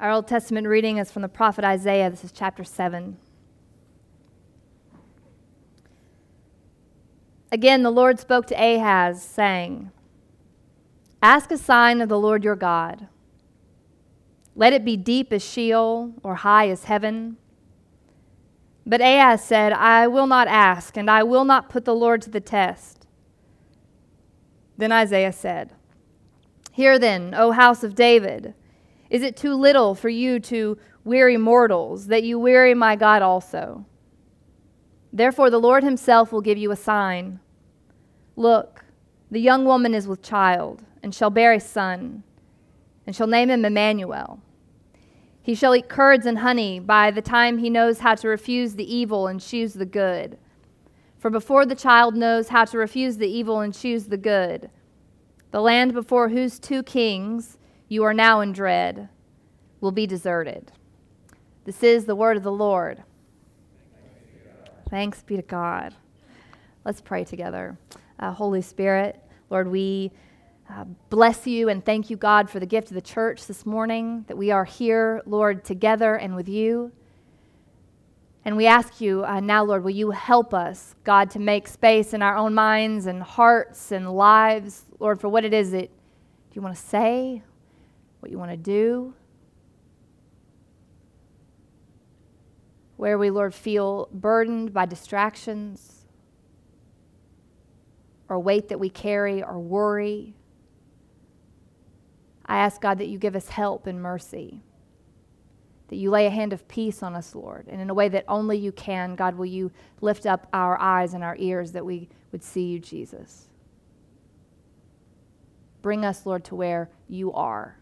Our 0.00 0.10
Old 0.12 0.26
Testament 0.26 0.66
reading 0.66 0.96
is 0.96 1.10
from 1.10 1.20
the 1.20 1.28
prophet 1.28 1.62
Isaiah. 1.62 2.08
This 2.08 2.24
is 2.24 2.32
chapter 2.32 2.64
7. 2.64 3.18
Again, 7.52 7.82
the 7.82 7.90
Lord 7.90 8.18
spoke 8.18 8.46
to 8.46 8.54
Ahaz, 8.54 9.22
saying, 9.22 9.90
Ask 11.22 11.52
a 11.52 11.58
sign 11.58 12.00
of 12.00 12.08
the 12.08 12.18
Lord 12.18 12.42
your 12.42 12.56
God. 12.56 13.08
Let 14.56 14.72
it 14.72 14.86
be 14.86 14.96
deep 14.96 15.34
as 15.34 15.44
Sheol 15.44 16.14
or 16.22 16.36
high 16.36 16.70
as 16.70 16.84
heaven. 16.84 17.36
But 18.86 19.02
Ahaz 19.02 19.44
said, 19.44 19.74
I 19.74 20.06
will 20.06 20.26
not 20.26 20.48
ask, 20.48 20.96
and 20.96 21.10
I 21.10 21.24
will 21.24 21.44
not 21.44 21.68
put 21.68 21.84
the 21.84 21.94
Lord 21.94 22.22
to 22.22 22.30
the 22.30 22.40
test. 22.40 23.06
Then 24.78 24.92
Isaiah 24.92 25.34
said, 25.34 25.74
Hear 26.72 26.98
then, 26.98 27.34
O 27.36 27.50
house 27.50 27.84
of 27.84 27.94
David, 27.94 28.54
is 29.10 29.22
it 29.22 29.36
too 29.36 29.54
little 29.54 29.94
for 29.94 30.08
you 30.08 30.38
to 30.40 30.78
weary 31.04 31.36
mortals, 31.36 32.06
that 32.06 32.22
you 32.22 32.38
weary 32.38 32.74
my 32.74 32.96
God 32.96 33.22
also? 33.22 33.84
Therefore, 35.12 35.50
the 35.50 35.58
Lord 35.58 35.82
himself 35.82 36.30
will 36.30 36.40
give 36.40 36.56
you 36.56 36.70
a 36.70 36.76
sign. 36.76 37.40
Look, 38.36 38.84
the 39.30 39.40
young 39.40 39.64
woman 39.64 39.94
is 39.94 40.06
with 40.06 40.22
child, 40.22 40.84
and 41.02 41.12
shall 41.12 41.30
bear 41.30 41.52
a 41.52 41.60
son, 41.60 42.22
and 43.06 43.16
shall 43.16 43.26
name 43.26 43.50
him 43.50 43.64
Emmanuel. 43.64 44.40
He 45.42 45.54
shall 45.54 45.74
eat 45.74 45.88
curds 45.88 46.26
and 46.26 46.38
honey 46.38 46.78
by 46.78 47.10
the 47.10 47.22
time 47.22 47.58
he 47.58 47.70
knows 47.70 48.00
how 48.00 48.14
to 48.14 48.28
refuse 48.28 48.74
the 48.74 48.94
evil 48.94 49.26
and 49.26 49.40
choose 49.40 49.74
the 49.74 49.86
good. 49.86 50.38
For 51.18 51.30
before 51.30 51.66
the 51.66 51.74
child 51.74 52.14
knows 52.14 52.48
how 52.48 52.64
to 52.66 52.78
refuse 52.78 53.16
the 53.16 53.28
evil 53.28 53.60
and 53.60 53.74
choose 53.74 54.04
the 54.04 54.16
good, 54.16 54.70
the 55.50 55.60
land 55.60 55.92
before 55.92 56.28
whose 56.28 56.58
two 56.60 56.82
kings 56.82 57.58
you 57.90 58.04
are 58.04 58.14
now 58.14 58.40
in 58.40 58.52
dread 58.52 59.08
will 59.80 59.90
be 59.90 60.06
deserted. 60.06 60.70
This 61.64 61.82
is 61.82 62.04
the 62.04 62.14
word 62.14 62.36
of 62.36 62.44
the 62.44 62.52
Lord. 62.52 63.02
Thanks 64.88 65.22
be 65.24 65.34
to 65.34 65.42
God. 65.42 65.96
Let's 66.84 67.00
pray 67.00 67.24
together. 67.24 67.76
Uh, 68.16 68.30
Holy 68.30 68.62
Spirit, 68.62 69.20
Lord, 69.50 69.66
we 69.66 70.12
uh, 70.70 70.84
bless 71.08 71.48
you 71.48 71.68
and 71.68 71.84
thank 71.84 72.10
you, 72.10 72.16
God, 72.16 72.48
for 72.48 72.60
the 72.60 72.66
gift 72.66 72.92
of 72.92 72.94
the 72.94 73.00
church 73.00 73.48
this 73.48 73.66
morning, 73.66 74.24
that 74.28 74.38
we 74.38 74.52
are 74.52 74.64
here, 74.64 75.20
Lord, 75.26 75.64
together 75.64 76.14
and 76.14 76.36
with 76.36 76.48
you. 76.48 76.92
And 78.44 78.56
we 78.56 78.68
ask 78.68 79.00
you 79.00 79.24
uh, 79.24 79.40
now, 79.40 79.64
Lord, 79.64 79.82
will 79.82 79.90
you 79.90 80.12
help 80.12 80.54
us, 80.54 80.94
God, 81.02 81.28
to 81.32 81.40
make 81.40 81.66
space 81.66 82.14
in 82.14 82.22
our 82.22 82.36
own 82.36 82.54
minds 82.54 83.06
and 83.06 83.20
hearts 83.20 83.90
and 83.90 84.12
lives, 84.12 84.84
Lord, 85.00 85.20
for 85.20 85.28
what 85.28 85.44
it 85.44 85.52
is 85.52 85.72
that 85.72 85.90
you 86.52 86.62
want 86.62 86.76
to 86.76 86.80
say, 86.80 87.42
what 88.20 88.30
you 88.30 88.38
want 88.38 88.50
to 88.50 88.56
do. 88.56 89.14
Where 92.96 93.18
we, 93.18 93.30
Lord, 93.30 93.54
feel 93.54 94.08
burdened 94.12 94.72
by 94.72 94.86
distractions 94.86 96.04
or 98.28 98.38
weight 98.38 98.68
that 98.68 98.78
we 98.78 98.88
carry 98.88 99.42
or 99.42 99.58
worry. 99.58 100.34
I 102.46 102.58
ask 102.58 102.80
God 102.80 102.98
that 102.98 103.08
you 103.08 103.18
give 103.18 103.36
us 103.36 103.48
help 103.48 103.86
and 103.86 104.00
mercy, 104.00 104.62
that 105.88 105.96
you 105.96 106.10
lay 106.10 106.26
a 106.26 106.30
hand 106.30 106.52
of 106.52 106.66
peace 106.68 107.02
on 107.02 107.14
us, 107.14 107.34
Lord, 107.34 107.66
and 107.68 107.80
in 107.80 107.90
a 107.90 107.94
way 107.94 108.08
that 108.08 108.24
only 108.28 108.58
you 108.58 108.72
can, 108.72 109.14
God, 109.14 109.36
will 109.36 109.46
you 109.46 109.70
lift 110.00 110.26
up 110.26 110.46
our 110.52 110.78
eyes 110.78 111.14
and 111.14 111.24
our 111.24 111.36
ears 111.38 111.72
that 111.72 111.84
we 111.84 112.08
would 112.32 112.42
see 112.42 112.64
you, 112.64 112.78
Jesus. 112.78 113.48
Bring 115.82 116.04
us, 116.04 116.26
Lord, 116.26 116.44
to 116.44 116.54
where 116.54 116.90
you 117.08 117.32
are, 117.32 117.76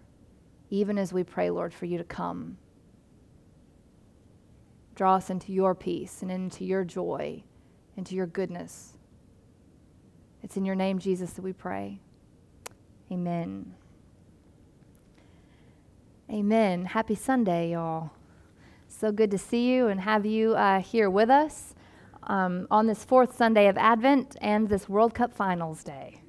even 0.71 0.99
as 0.99 1.13
we 1.13 1.25
pray, 1.25 1.51
Lord, 1.51 1.73
for 1.73 1.87
you 1.87 1.99
to 1.99 2.05
come. 2.05 2.59
Draw 4.95 5.17
us 5.17 5.31
into 5.31 5.53
your 5.53 5.75
peace 5.75 6.23
and 6.23 6.31
into 6.31 6.65
your 6.65 6.85
joy, 6.85 7.45
into 7.97 8.15
your 8.15 8.27
goodness. 8.27 8.95
It's 10.43 10.57
in 10.57 10.65
your 10.65 10.75
name, 10.75 10.99
Jesus, 10.99 11.33
that 11.35 11.43
we 11.43 11.53
pray. 11.53 12.01
Amen. 13.11 13.75
Amen. 16.31 16.85
Happy 16.85 17.15
Sunday, 17.15 17.73
y'all. 17.73 18.11
So 18.89 19.13
good 19.13 19.31
to 19.31 19.39
see 19.39 19.73
you 19.73 19.87
and 19.87 20.01
have 20.01 20.27
you 20.27 20.55
uh, 20.55 20.81
here 20.81 21.09
with 21.09 21.31
us 21.31 21.75
um, 22.25 22.67
on 22.71 22.87
this 22.87 23.05
fourth 23.05 23.37
Sunday 23.37 23.69
of 23.69 23.79
Advent 23.79 24.37
and 24.41 24.69
this 24.69 24.89
World 24.89 25.15
Cup 25.15 25.33
Finals 25.33 25.83
Day. 25.85 26.21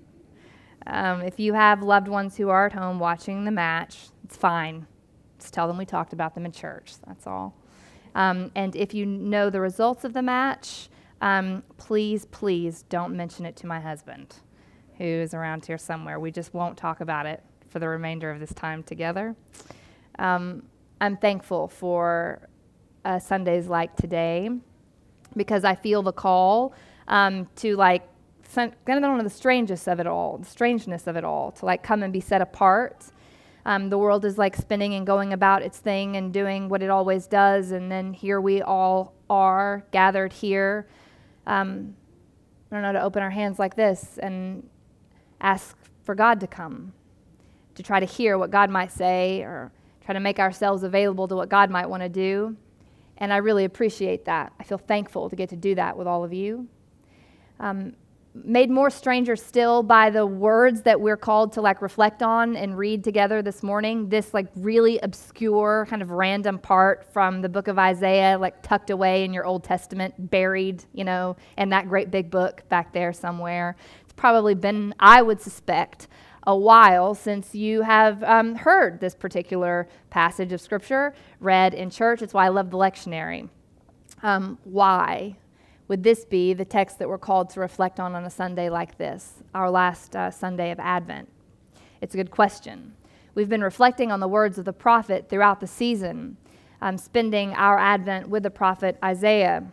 Um, 0.88 1.22
if 1.22 1.40
you 1.40 1.54
have 1.54 1.82
loved 1.82 2.08
ones 2.08 2.38
who 2.38 2.50
are 2.50 2.68
at 2.68 2.74
home 2.74 3.00
watching 3.00 3.46
the 3.46 3.52
match, 3.52 4.10
it's 4.30 4.38
fine. 4.38 4.86
Just 5.40 5.56
tell 5.56 5.68
them 5.68 5.76
we 5.76 5.86
talked 5.86 6.14
about 6.14 6.36
them 6.36 6.46
in 6.46 6.52
church. 6.52 6.94
That's 7.08 7.26
all. 7.26 7.56
Um, 8.14 8.52
and 8.54 8.76
if 8.76 8.94
you 8.94 9.04
know 9.04 9.50
the 9.50 9.60
results 9.60 10.04
of 10.04 10.14
the 10.14 10.22
match, 10.22 10.90
um, 11.20 11.64
please, 11.78 12.26
please 12.26 12.84
don't 12.90 13.18
mention 13.18 13.44
it 13.48 13.56
to 13.58 13.66
my 13.66 13.80
husband, 13.80 14.36
who 15.00 15.04
is 15.04 15.34
around 15.34 15.66
here 15.66 15.80
somewhere. 15.80 16.20
We 16.20 16.32
just 16.32 16.54
won't 16.54 16.78
talk 16.78 17.02
about 17.02 17.26
it 17.26 17.44
for 17.70 17.80
the 17.80 17.88
remainder 17.88 18.30
of 18.30 18.40
this 18.40 18.54
time 18.54 18.84
together. 18.84 19.36
Um, 20.20 20.62
I'm 21.02 21.18
thankful 21.18 21.68
for 21.68 22.48
uh, 23.06 23.18
Sundays 23.18 23.66
like 23.68 23.96
today 23.96 24.52
because 25.36 25.64
I 25.64 25.74
feel 25.74 26.04
the 26.04 26.14
call 26.14 26.76
um, 27.08 27.48
to 27.56 27.76
like 27.76 28.04
kind 28.54 28.74
of 28.88 29.02
one 29.02 29.18
of 29.18 29.24
the 29.24 29.30
strangest 29.32 29.88
of 29.88 30.00
it 30.00 30.06
all, 30.06 30.38
the 30.38 30.46
strangeness 30.46 31.08
of 31.08 31.16
it 31.16 31.24
all, 31.24 31.52
to 31.54 31.66
like 31.66 31.82
come 31.82 32.04
and 32.04 32.14
be 32.14 32.20
set 32.20 32.44
apart. 32.44 33.06
Um, 33.70 33.92
the 33.92 34.00
world 34.00 34.26
is 34.26 34.40
like 34.40 34.56
spinning 34.56 34.96
and 34.96 35.06
going 35.06 35.32
about 35.32 35.62
its 35.62 35.78
thing 35.78 36.16
and 36.16 36.34
doing 36.34 36.70
what 36.70 36.82
it 36.82 36.90
always 36.90 37.28
does, 37.28 37.70
and 37.70 37.92
then 37.92 38.14
here 38.14 38.42
we 38.42 38.64
all 38.64 39.14
are 39.30 39.84
gathered 39.92 40.34
here. 40.34 40.88
Um, 41.46 41.96
I 42.72 42.76
don't 42.76 42.82
know 42.82 42.94
to 42.94 43.04
open 43.04 43.22
our 43.22 43.30
hands 43.30 43.60
like 43.60 43.76
this 43.76 44.18
and 44.18 44.68
ask 45.40 45.78
for 46.04 46.16
God 46.16 46.40
to 46.40 46.48
come, 46.48 46.94
to 47.76 47.84
try 47.84 48.00
to 48.00 48.08
hear 48.08 48.40
what 48.40 48.50
God 48.50 48.72
might 48.72 48.92
say 48.92 49.42
or 49.44 49.72
try 50.04 50.16
to 50.16 50.20
make 50.20 50.40
ourselves 50.40 50.82
available 50.82 51.28
to 51.28 51.36
what 51.36 51.50
God 51.50 51.70
might 51.70 51.86
want 51.86 52.02
to 52.02 52.10
do. 52.10 52.58
And 53.20 53.32
I 53.32 53.38
really 53.38 53.66
appreciate 53.66 54.26
that. 54.26 54.52
I 54.60 54.64
feel 54.64 54.80
thankful 54.80 55.30
to 55.30 55.36
get 55.36 55.48
to 55.50 55.56
do 55.56 55.76
that 55.76 55.96
with 55.96 56.08
all 56.08 56.24
of 56.24 56.34
you. 56.34 56.68
Um, 57.60 57.94
made 58.34 58.70
more 58.70 58.90
stranger 58.90 59.36
still 59.36 59.82
by 59.82 60.10
the 60.10 60.26
words 60.26 60.84
that 60.84 61.02
we're 61.02 61.18
called 61.18 61.52
to 61.54 61.62
like 61.62 61.82
reflect 61.82 62.22
on 62.22 62.56
and 62.56 62.78
read 62.78 63.04
together 63.04 63.42
this 63.42 63.64
morning 63.64 64.08
this 64.10 64.34
like 64.34 64.48
really 64.56 65.00
obscure 65.00 65.88
kind 65.90 66.02
of 66.02 66.12
random 66.12 66.60
part 66.60 67.04
from 67.12 67.42
the 67.42 67.50
book 67.50 67.68
of 67.68 67.80
isaiah 67.80 68.38
like 68.38 68.62
tucked 68.62 68.92
away 68.92 69.24
in 69.24 69.34
your 69.34 69.46
old 69.46 69.64
testament 69.64 70.14
buried 70.30 70.84
you 70.94 71.04
know 71.04 71.36
in 71.58 71.70
that 71.70 71.88
great 71.88 72.12
big 72.12 72.30
book 72.30 72.62
back 72.70 72.94
there 72.94 73.12
somewhere 73.12 73.76
it's 74.04 74.14
probably 74.14 74.54
been 74.54 74.94
i 75.00 75.22
would 75.22 75.42
suspect 75.42 76.08
a 76.50 76.56
while 76.56 77.14
since 77.14 77.54
you 77.54 77.82
have 77.82 78.24
um, 78.24 78.56
heard 78.56 79.00
this 79.00 79.14
particular 79.14 79.88
passage 80.10 80.52
of 80.52 80.62
Scripture 80.62 81.14
read 81.40 81.74
in 81.74 81.90
church. 81.90 82.22
It's 82.22 82.34
why 82.34 82.46
I 82.46 82.50
love 82.50 82.72
the 82.72 82.78
lectionary. 82.78 83.50
Um, 84.24 84.58
why 84.64 85.38
would 85.90 86.04
this 86.04 86.24
be 86.24 86.54
the 86.54 86.64
text 86.64 86.98
that 87.00 87.10
we're 87.10 87.18
called 87.18 87.50
to 87.50 87.60
reflect 87.60 88.00
on 88.00 88.16
on 88.16 88.24
a 88.24 88.30
Sunday 88.30 88.70
like 88.70 88.98
this, 88.98 89.44
our 89.54 89.70
last 89.70 90.16
uh, 90.16 90.32
Sunday 90.32 90.72
of 90.72 90.80
Advent? 90.80 91.28
It's 92.00 92.14
a 92.14 92.18
good 92.18 92.32
question. 92.32 92.94
We've 93.36 93.50
been 93.50 93.64
reflecting 93.64 94.10
on 94.10 94.22
the 94.22 94.28
words 94.28 94.58
of 94.58 94.64
the 94.64 94.72
prophet 94.72 95.28
throughout 95.30 95.60
the 95.60 95.68
season, 95.68 96.38
um, 96.82 96.98
spending 96.98 97.54
our 97.56 97.78
Advent 97.78 98.30
with 98.30 98.44
the 98.44 98.50
prophet 98.50 98.98
Isaiah 99.04 99.66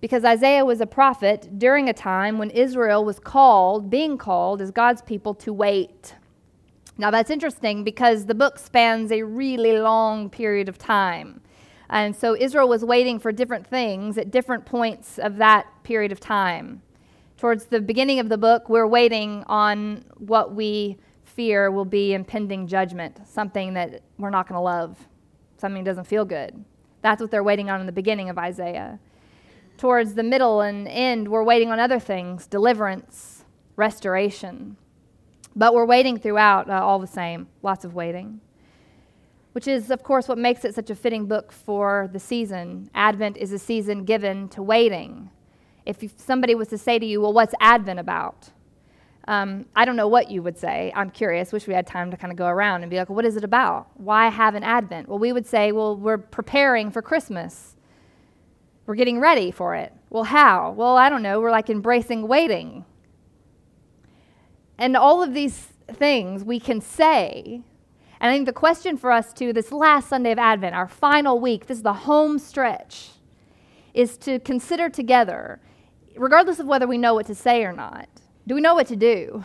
because 0.00 0.24
Isaiah 0.24 0.64
was 0.64 0.80
a 0.80 0.86
prophet 0.86 1.58
during 1.58 1.88
a 1.88 1.92
time 1.92 2.38
when 2.38 2.50
Israel 2.50 3.04
was 3.04 3.18
called, 3.18 3.90
being 3.90 4.18
called 4.18 4.60
as 4.60 4.70
God's 4.70 5.02
people 5.02 5.34
to 5.34 5.52
wait. 5.52 6.14
Now 6.98 7.10
that's 7.10 7.30
interesting 7.30 7.82
because 7.82 8.26
the 8.26 8.34
book 8.34 8.58
spans 8.58 9.10
a 9.10 9.22
really 9.22 9.78
long 9.78 10.30
period 10.30 10.68
of 10.68 10.78
time. 10.78 11.40
And 11.88 12.14
so 12.14 12.36
Israel 12.36 12.68
was 12.68 12.84
waiting 12.84 13.18
for 13.18 13.32
different 13.32 13.66
things 13.66 14.18
at 14.18 14.30
different 14.30 14.64
points 14.66 15.18
of 15.18 15.36
that 15.36 15.66
period 15.84 16.12
of 16.12 16.20
time. 16.20 16.82
Towards 17.36 17.66
the 17.66 17.80
beginning 17.80 18.18
of 18.18 18.28
the 18.28 18.38
book, 18.38 18.68
we're 18.68 18.86
waiting 18.86 19.44
on 19.46 20.04
what 20.16 20.54
we 20.54 20.96
fear 21.24 21.70
will 21.70 21.84
be 21.84 22.14
impending 22.14 22.66
judgment, 22.66 23.20
something 23.28 23.74
that 23.74 24.02
we're 24.18 24.30
not 24.30 24.48
going 24.48 24.56
to 24.56 24.62
love, 24.62 25.06
something 25.58 25.84
that 25.84 25.90
doesn't 25.90 26.06
feel 26.06 26.24
good. 26.24 26.64
That's 27.02 27.20
what 27.20 27.30
they're 27.30 27.44
waiting 27.44 27.70
on 27.70 27.80
in 27.80 27.86
the 27.86 27.92
beginning 27.92 28.30
of 28.30 28.38
Isaiah 28.38 28.98
towards 29.76 30.14
the 30.14 30.22
middle 30.22 30.60
and 30.60 30.88
end, 30.88 31.28
we're 31.28 31.42
waiting 31.42 31.70
on 31.70 31.78
other 31.78 31.98
things 31.98 32.46
deliverance, 32.46 33.44
restoration. 33.76 34.76
But 35.54 35.74
we're 35.74 35.86
waiting 35.86 36.18
throughout 36.18 36.68
uh, 36.68 36.84
all 36.84 36.98
the 36.98 37.06
same, 37.06 37.48
lots 37.62 37.84
of 37.84 37.94
waiting. 37.94 38.40
Which 39.56 39.66
is, 39.66 39.90
of 39.90 40.02
course, 40.02 40.28
what 40.28 40.36
makes 40.36 40.66
it 40.66 40.74
such 40.74 40.90
a 40.90 40.94
fitting 40.94 41.24
book 41.24 41.50
for 41.50 42.10
the 42.12 42.20
season. 42.20 42.90
Advent 42.94 43.38
is 43.38 43.52
a 43.52 43.58
season 43.58 44.04
given 44.04 44.50
to 44.50 44.62
waiting. 44.62 45.30
If 45.86 46.04
somebody 46.18 46.54
was 46.54 46.68
to 46.68 46.76
say 46.76 46.98
to 46.98 47.06
you, 47.06 47.22
Well, 47.22 47.32
what's 47.32 47.54
Advent 47.58 47.98
about? 47.98 48.50
Um, 49.26 49.64
I 49.74 49.86
don't 49.86 49.96
know 49.96 50.08
what 50.08 50.30
you 50.30 50.42
would 50.42 50.58
say. 50.58 50.92
I'm 50.94 51.08
curious. 51.08 51.54
Wish 51.54 51.66
we 51.66 51.72
had 51.72 51.86
time 51.86 52.10
to 52.10 52.18
kind 52.18 52.30
of 52.30 52.36
go 52.36 52.46
around 52.46 52.82
and 52.82 52.90
be 52.90 52.98
like, 52.98 53.08
what 53.08 53.24
is 53.24 53.34
it 53.34 53.44
about? 53.44 53.88
Why 53.94 54.28
have 54.28 54.54
an 54.54 54.62
Advent? 54.62 55.08
Well, 55.08 55.18
we 55.18 55.32
would 55.32 55.46
say, 55.46 55.72
well, 55.72 55.96
we're 55.96 56.18
preparing 56.18 56.90
for 56.90 57.00
Christmas. 57.00 57.76
We're 58.84 58.94
getting 58.94 59.20
ready 59.20 59.50
for 59.50 59.74
it. 59.74 59.94
Well, 60.10 60.24
how? 60.24 60.72
Well, 60.72 60.98
I 60.98 61.08
don't 61.08 61.22
know. 61.22 61.40
We're 61.40 61.50
like 61.50 61.70
embracing 61.70 62.28
waiting. 62.28 62.84
And 64.76 64.98
all 64.98 65.22
of 65.22 65.32
these 65.32 65.68
things 65.94 66.44
we 66.44 66.60
can 66.60 66.82
say. 66.82 67.62
And 68.20 68.30
I 68.30 68.34
think 68.34 68.46
the 68.46 68.52
question 68.52 68.96
for 68.96 69.12
us, 69.12 69.32
too, 69.32 69.52
this 69.52 69.72
last 69.72 70.08
Sunday 70.08 70.32
of 70.32 70.38
Advent, 70.38 70.74
our 70.74 70.88
final 70.88 71.38
week, 71.38 71.66
this 71.66 71.78
is 71.78 71.82
the 71.82 71.92
home 71.92 72.38
stretch, 72.38 73.10
is 73.92 74.16
to 74.18 74.38
consider 74.40 74.88
together, 74.88 75.60
regardless 76.16 76.58
of 76.58 76.66
whether 76.66 76.86
we 76.86 76.98
know 76.98 77.14
what 77.14 77.26
to 77.26 77.34
say 77.34 77.64
or 77.64 77.72
not, 77.72 78.08
do 78.46 78.54
we 78.54 78.60
know 78.60 78.74
what 78.74 78.86
to 78.88 78.96
do? 78.96 79.44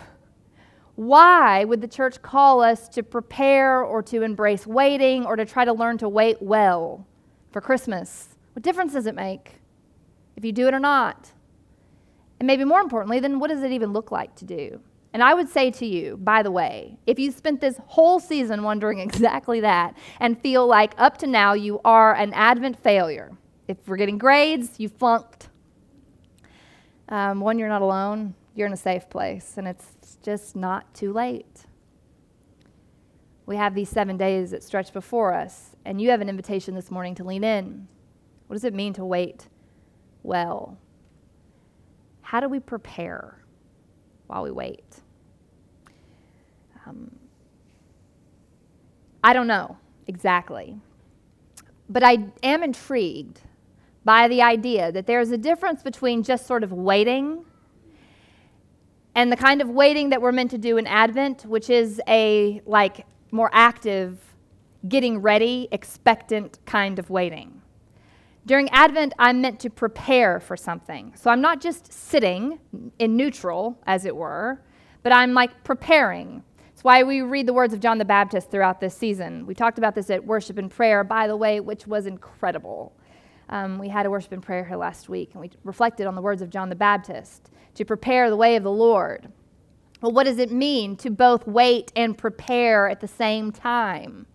Why 0.95 1.63
would 1.63 1.81
the 1.81 1.87
church 1.87 2.21
call 2.21 2.61
us 2.61 2.87
to 2.89 3.01
prepare 3.01 3.81
or 3.83 4.03
to 4.03 4.21
embrace 4.21 4.67
waiting 4.67 5.25
or 5.25 5.35
to 5.35 5.45
try 5.45 5.65
to 5.65 5.73
learn 5.73 5.97
to 5.99 6.09
wait 6.09 6.41
well 6.41 7.07
for 7.51 7.61
Christmas? 7.61 8.35
What 8.53 8.63
difference 8.63 8.93
does 8.93 9.05
it 9.05 9.15
make 9.15 9.61
if 10.35 10.45
you 10.45 10.51
do 10.51 10.67
it 10.67 10.73
or 10.73 10.79
not? 10.79 11.31
And 12.39 12.47
maybe 12.47 12.63
more 12.65 12.81
importantly, 12.81 13.19
then 13.19 13.39
what 13.39 13.49
does 13.49 13.63
it 13.63 13.71
even 13.71 13.93
look 13.93 14.11
like 14.11 14.35
to 14.35 14.45
do? 14.45 14.81
And 15.13 15.21
I 15.21 15.33
would 15.33 15.49
say 15.49 15.71
to 15.71 15.85
you, 15.85 16.17
by 16.17 16.41
the 16.41 16.51
way, 16.51 16.97
if 17.05 17.19
you 17.19 17.31
spent 17.31 17.59
this 17.59 17.79
whole 17.85 18.19
season 18.19 18.63
wondering 18.63 18.99
exactly 19.07 19.59
that 19.61 19.97
and 20.19 20.39
feel 20.41 20.65
like 20.67 20.93
up 20.97 21.17
to 21.19 21.27
now 21.27 21.53
you 21.53 21.81
are 21.83 22.15
an 22.15 22.33
Advent 22.33 22.81
failure, 22.81 23.31
if 23.67 23.77
we're 23.87 23.97
getting 23.97 24.17
grades, 24.17 24.79
you 24.79 24.89
flunked, 24.89 25.49
um, 27.09 27.41
one, 27.41 27.59
you're 27.59 27.69
not 27.69 27.81
alone 27.81 28.35
you're 28.55 28.67
in 28.67 28.73
a 28.73 28.77
safe 28.77 29.09
place, 29.09 29.53
and 29.57 29.67
it's 29.67 30.17
just 30.21 30.55
not 30.55 30.93
too 30.93 31.13
late. 31.13 31.65
We 33.45 33.55
have 33.55 33.75
these 33.75 33.89
seven 33.89 34.17
days 34.17 34.51
that 34.51 34.63
stretch 34.63 34.93
before 34.93 35.33
us, 35.33 35.75
and 35.85 36.01
you 36.01 36.09
have 36.09 36.21
an 36.21 36.29
invitation 36.29 36.75
this 36.75 36.91
morning 36.91 37.15
to 37.15 37.23
lean 37.23 37.43
in. 37.43 37.87
What 38.47 38.55
does 38.55 38.63
it 38.63 38.73
mean 38.73 38.93
to 38.93 39.05
wait 39.05 39.47
well? 40.23 40.77
How 42.21 42.39
do 42.39 42.49
we 42.49 42.59
prepare 42.59 43.40
while 44.31 44.43
we 44.43 44.51
wait? 44.51 45.01
Um, 46.87 47.13
I 49.21 49.33
don't 49.33 49.47
know 49.47 49.77
exactly, 50.07 50.77
but 51.89 52.01
I 52.01 52.29
am 52.41 52.63
intrigued 52.63 53.41
by 54.05 54.29
the 54.29 54.41
idea 54.41 54.89
that 54.93 55.05
there's 55.05 55.31
a 55.31 55.37
difference 55.37 55.83
between 55.83 56.23
just 56.23 56.47
sort 56.47 56.63
of 56.63 56.71
waiting 56.71 57.43
and 59.15 59.29
the 59.29 59.35
kind 59.35 59.61
of 59.61 59.69
waiting 59.69 60.11
that 60.11 60.21
we're 60.21 60.31
meant 60.31 60.51
to 60.51 60.57
do 60.57 60.77
in 60.77 60.87
Advent, 60.87 61.45
which 61.45 61.69
is 61.69 62.01
a 62.07 62.61
like 62.65 63.05
more 63.31 63.49
active, 63.51 64.17
getting 64.87 65.21
ready, 65.21 65.67
expectant 65.73 66.57
kind 66.65 66.99
of 66.99 67.09
waiting. 67.09 67.60
During 68.45 68.69
Advent, 68.69 69.13
I'm 69.19 69.39
meant 69.41 69.59
to 69.61 69.69
prepare 69.69 70.39
for 70.39 70.57
something. 70.57 71.13
So 71.15 71.29
I'm 71.29 71.41
not 71.41 71.61
just 71.61 71.93
sitting 71.93 72.59
in 72.97 73.15
neutral, 73.15 73.77
as 73.85 74.05
it 74.05 74.15
were, 74.15 74.61
but 75.03 75.11
I'm 75.11 75.33
like 75.33 75.63
preparing. 75.63 76.43
It's 76.73 76.83
why 76.83 77.03
we 77.03 77.21
read 77.21 77.45
the 77.45 77.53
words 77.53 77.73
of 77.73 77.79
John 77.79 77.99
the 77.99 78.05
Baptist 78.05 78.49
throughout 78.49 78.79
this 78.79 78.97
season. 78.97 79.45
We 79.45 79.53
talked 79.53 79.77
about 79.77 79.93
this 79.93 80.09
at 80.09 80.25
worship 80.25 80.57
and 80.57 80.71
prayer, 80.71 81.03
by 81.03 81.27
the 81.27 81.37
way, 81.37 81.59
which 81.59 81.85
was 81.85 82.07
incredible. 82.07 82.93
Um, 83.49 83.77
we 83.77 83.89
had 83.89 84.05
a 84.05 84.09
worship 84.09 84.31
and 84.31 84.41
prayer 84.41 84.65
here 84.65 84.77
last 84.77 85.07
week, 85.07 85.31
and 85.33 85.41
we 85.41 85.51
reflected 85.63 86.07
on 86.07 86.15
the 86.15 86.21
words 86.21 86.41
of 86.41 86.49
John 86.49 86.69
the 86.69 86.75
Baptist 86.75 87.51
to 87.75 87.85
prepare 87.85 88.29
the 88.29 88.35
way 88.35 88.55
of 88.55 88.63
the 88.63 88.71
Lord. 88.71 89.31
Well, 90.01 90.13
what 90.13 90.23
does 90.23 90.39
it 90.39 90.51
mean 90.51 90.95
to 90.97 91.11
both 91.11 91.45
wait 91.45 91.91
and 91.95 92.17
prepare 92.17 92.89
at 92.89 93.01
the 93.01 93.07
same 93.07 93.51
time? 93.51 94.25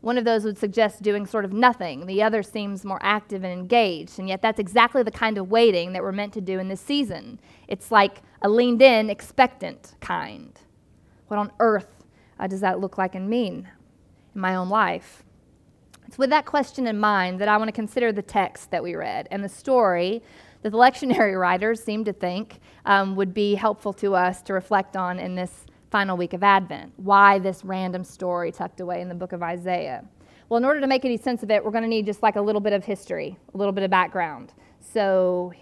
One 0.00 0.16
of 0.16 0.24
those 0.24 0.44
would 0.44 0.56
suggest 0.56 1.02
doing 1.02 1.26
sort 1.26 1.44
of 1.44 1.52
nothing. 1.52 2.06
The 2.06 2.22
other 2.22 2.42
seems 2.42 2.84
more 2.84 2.98
active 3.02 3.44
and 3.44 3.52
engaged. 3.52 4.18
And 4.18 4.28
yet, 4.28 4.40
that's 4.40 4.58
exactly 4.58 5.02
the 5.02 5.10
kind 5.10 5.36
of 5.36 5.50
waiting 5.50 5.92
that 5.92 6.02
we're 6.02 6.12
meant 6.12 6.32
to 6.34 6.40
do 6.40 6.58
in 6.58 6.68
this 6.68 6.80
season. 6.80 7.38
It's 7.68 7.90
like 7.90 8.22
a 8.40 8.48
leaned 8.48 8.80
in, 8.80 9.10
expectant 9.10 9.94
kind. 10.00 10.58
What 11.28 11.38
on 11.38 11.52
earth 11.60 12.04
uh, 12.38 12.46
does 12.46 12.60
that 12.60 12.80
look 12.80 12.96
like 12.96 13.14
and 13.14 13.28
mean 13.28 13.68
in 14.34 14.40
my 14.40 14.56
own 14.56 14.70
life? 14.70 15.22
It's 16.06 16.18
with 16.18 16.30
that 16.30 16.46
question 16.46 16.86
in 16.86 16.98
mind 16.98 17.40
that 17.40 17.48
I 17.48 17.56
want 17.56 17.68
to 17.68 17.72
consider 17.72 18.10
the 18.10 18.22
text 18.22 18.70
that 18.72 18.82
we 18.82 18.96
read 18.96 19.28
and 19.30 19.44
the 19.44 19.48
story 19.48 20.22
that 20.62 20.70
the 20.70 20.78
lectionary 20.78 21.38
writers 21.38 21.84
seem 21.84 22.04
to 22.04 22.12
think 22.12 22.58
um, 22.84 23.14
would 23.16 23.32
be 23.32 23.54
helpful 23.54 23.92
to 23.92 24.14
us 24.16 24.42
to 24.42 24.52
reflect 24.52 24.96
on 24.96 25.18
in 25.18 25.34
this 25.34 25.66
final 25.90 26.16
week 26.16 26.32
of 26.32 26.42
Advent. 26.42 26.92
Why 26.96 27.38
this 27.38 27.64
random 27.64 28.04
story 28.04 28.52
tucked 28.52 28.80
away 28.80 29.00
in 29.00 29.08
the 29.08 29.14
book 29.14 29.32
of 29.32 29.42
Isaiah? 29.42 30.04
Well, 30.48 30.58
in 30.58 30.64
order 30.64 30.80
to 30.80 30.86
make 30.86 31.04
any 31.04 31.16
sense 31.16 31.42
of 31.42 31.50
it, 31.50 31.64
we're 31.64 31.70
going 31.70 31.82
to 31.82 31.88
need 31.88 32.06
just 32.06 32.22
like 32.22 32.36
a 32.36 32.40
little 32.40 32.60
bit 32.60 32.72
of 32.72 32.84
history, 32.84 33.36
a 33.54 33.56
little 33.56 33.72
bit 33.72 33.84
of 33.84 33.90
background. 33.90 34.52
So 34.80 35.52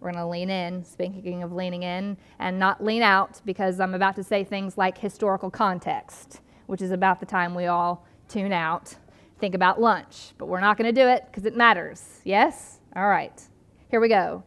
we're 0.00 0.12
going 0.12 0.24
to 0.24 0.28
lean 0.28 0.50
in, 0.50 0.84
speaking 0.84 1.42
of 1.42 1.52
leaning 1.52 1.82
in, 1.82 2.16
and 2.38 2.58
not 2.58 2.82
lean 2.82 3.02
out 3.02 3.40
because 3.44 3.80
I'm 3.80 3.94
about 3.94 4.16
to 4.16 4.24
say 4.24 4.44
things 4.44 4.76
like 4.76 4.98
historical 4.98 5.50
context, 5.50 6.40
which 6.66 6.82
is 6.82 6.90
about 6.90 7.20
the 7.20 7.26
time 7.26 7.54
we 7.54 7.66
all 7.66 8.06
tune 8.28 8.52
out 8.52 8.96
think 9.42 9.56
about 9.56 9.80
lunch, 9.80 10.34
but 10.38 10.46
we're 10.46 10.60
not 10.60 10.78
going 10.78 10.94
to 10.94 11.00
do 11.00 11.08
it 11.08 11.24
because 11.26 11.44
it 11.44 11.56
matters. 11.56 12.20
Yes? 12.22 12.78
All 12.94 13.08
right. 13.08 13.42
Here 13.90 13.98
we 13.98 14.08
go. 14.08 14.44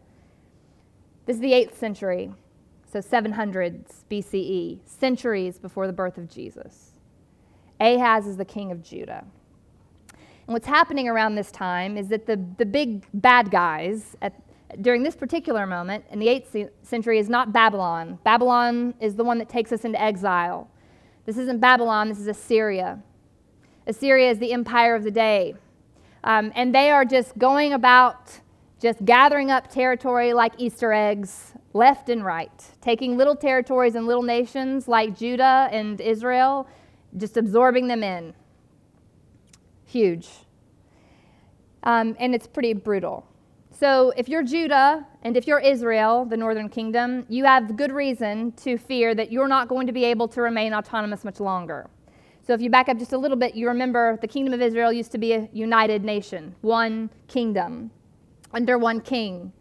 This 1.25 1.35
is 1.35 1.41
the 1.41 1.51
8th 1.51 1.75
century, 1.75 2.31
so 2.95 3.01
700s 3.01 4.05
BCE, 4.09 4.79
centuries 4.85 5.59
before 5.59 5.85
the 5.85 5.91
birth 5.91 6.17
of 6.17 6.29
Jesus. 6.29 6.91
Ahaz 7.81 8.25
is 8.25 8.37
the 8.37 8.45
king 8.45 8.71
of 8.71 8.81
Judah. 8.81 9.25
And 10.11 10.53
what's 10.53 10.67
happening 10.67 11.09
around 11.09 11.35
this 11.35 11.51
time 11.51 11.97
is 11.97 12.07
that 12.07 12.25
the, 12.25 12.41
the 12.57 12.65
big 12.65 13.05
bad 13.13 13.51
guys 13.51 14.15
at, 14.21 14.41
during 14.81 15.03
this 15.03 15.13
particular 15.13 15.65
moment 15.65 16.05
in 16.09 16.19
the 16.19 16.27
8th 16.27 16.69
century 16.83 17.19
is 17.19 17.27
not 17.27 17.51
Babylon. 17.51 18.17
Babylon 18.23 18.93
is 19.01 19.15
the 19.15 19.25
one 19.25 19.39
that 19.39 19.49
takes 19.49 19.73
us 19.73 19.83
into 19.83 20.01
exile. 20.01 20.69
This 21.25 21.37
isn't 21.37 21.59
Babylon, 21.59 22.07
this 22.07 22.19
is 22.19 22.27
Assyria. 22.27 22.99
Assyria 23.87 24.31
is 24.31 24.39
the 24.39 24.53
empire 24.53 24.95
of 24.95 25.03
the 25.03 25.11
day. 25.11 25.55
Um, 26.23 26.53
and 26.55 26.73
they 26.73 26.91
are 26.91 27.03
just 27.03 27.37
going 27.37 27.73
about 27.73 28.39
just 28.79 29.03
gathering 29.03 29.51
up 29.51 29.69
territory 29.69 30.33
like 30.33 30.53
Easter 30.57 30.93
eggs 30.93 31.54
left 31.75 32.09
and 32.09 32.23
right, 32.23 32.63
taking 32.79 33.17
little 33.17 33.35
territories 33.35 33.95
and 33.95 34.07
little 34.07 34.23
nations 34.23 34.87
like 34.87 35.15
Judah 35.15 35.67
and 35.71 35.99
Israel, 35.99 36.67
just 37.17 37.35
absorbing 37.35 37.87
them 37.87 38.01
in. 38.01 38.33
Huge. 39.85 40.29
Um, 41.83 42.15
and 42.17 42.33
it's 42.33 42.47
pretty 42.47 42.73
brutal. 42.73 43.27
So, 43.71 44.13
if 44.15 44.29
you're 44.29 44.41
Judah 44.41 45.05
and 45.21 45.35
if 45.35 45.47
you're 45.47 45.59
Israel, 45.59 46.23
the 46.23 46.37
northern 46.37 46.69
kingdom, 46.69 47.25
you 47.27 47.43
have 47.43 47.75
good 47.75 47.91
reason 47.91 48.53
to 48.53 48.77
fear 48.77 49.13
that 49.13 49.33
you're 49.33 49.49
not 49.49 49.67
going 49.67 49.85
to 49.85 49.93
be 49.93 50.05
able 50.05 50.29
to 50.29 50.41
remain 50.41 50.73
autonomous 50.73 51.25
much 51.25 51.41
longer. 51.41 51.89
So 52.41 52.53
if 52.53 52.61
you 52.61 52.69
back 52.69 52.89
up 52.89 52.99
just 52.99 53.11
a 53.11 53.17
little 53.17 53.37
bit, 53.37 53.55
you 53.55 53.67
remember 53.67 54.17
the 54.21 54.27
kingdom 54.27 54.53
of 54.53 54.61
Israel 54.61 54.93
used 54.93 55.11
to 55.13 55.17
be 55.17 55.33
a 55.33 55.49
united 55.51 56.03
nation, 56.05 56.55
one 56.61 57.09
kingdom, 57.27 57.89
under 58.53 58.77
one 58.77 59.01
king. 59.01 59.51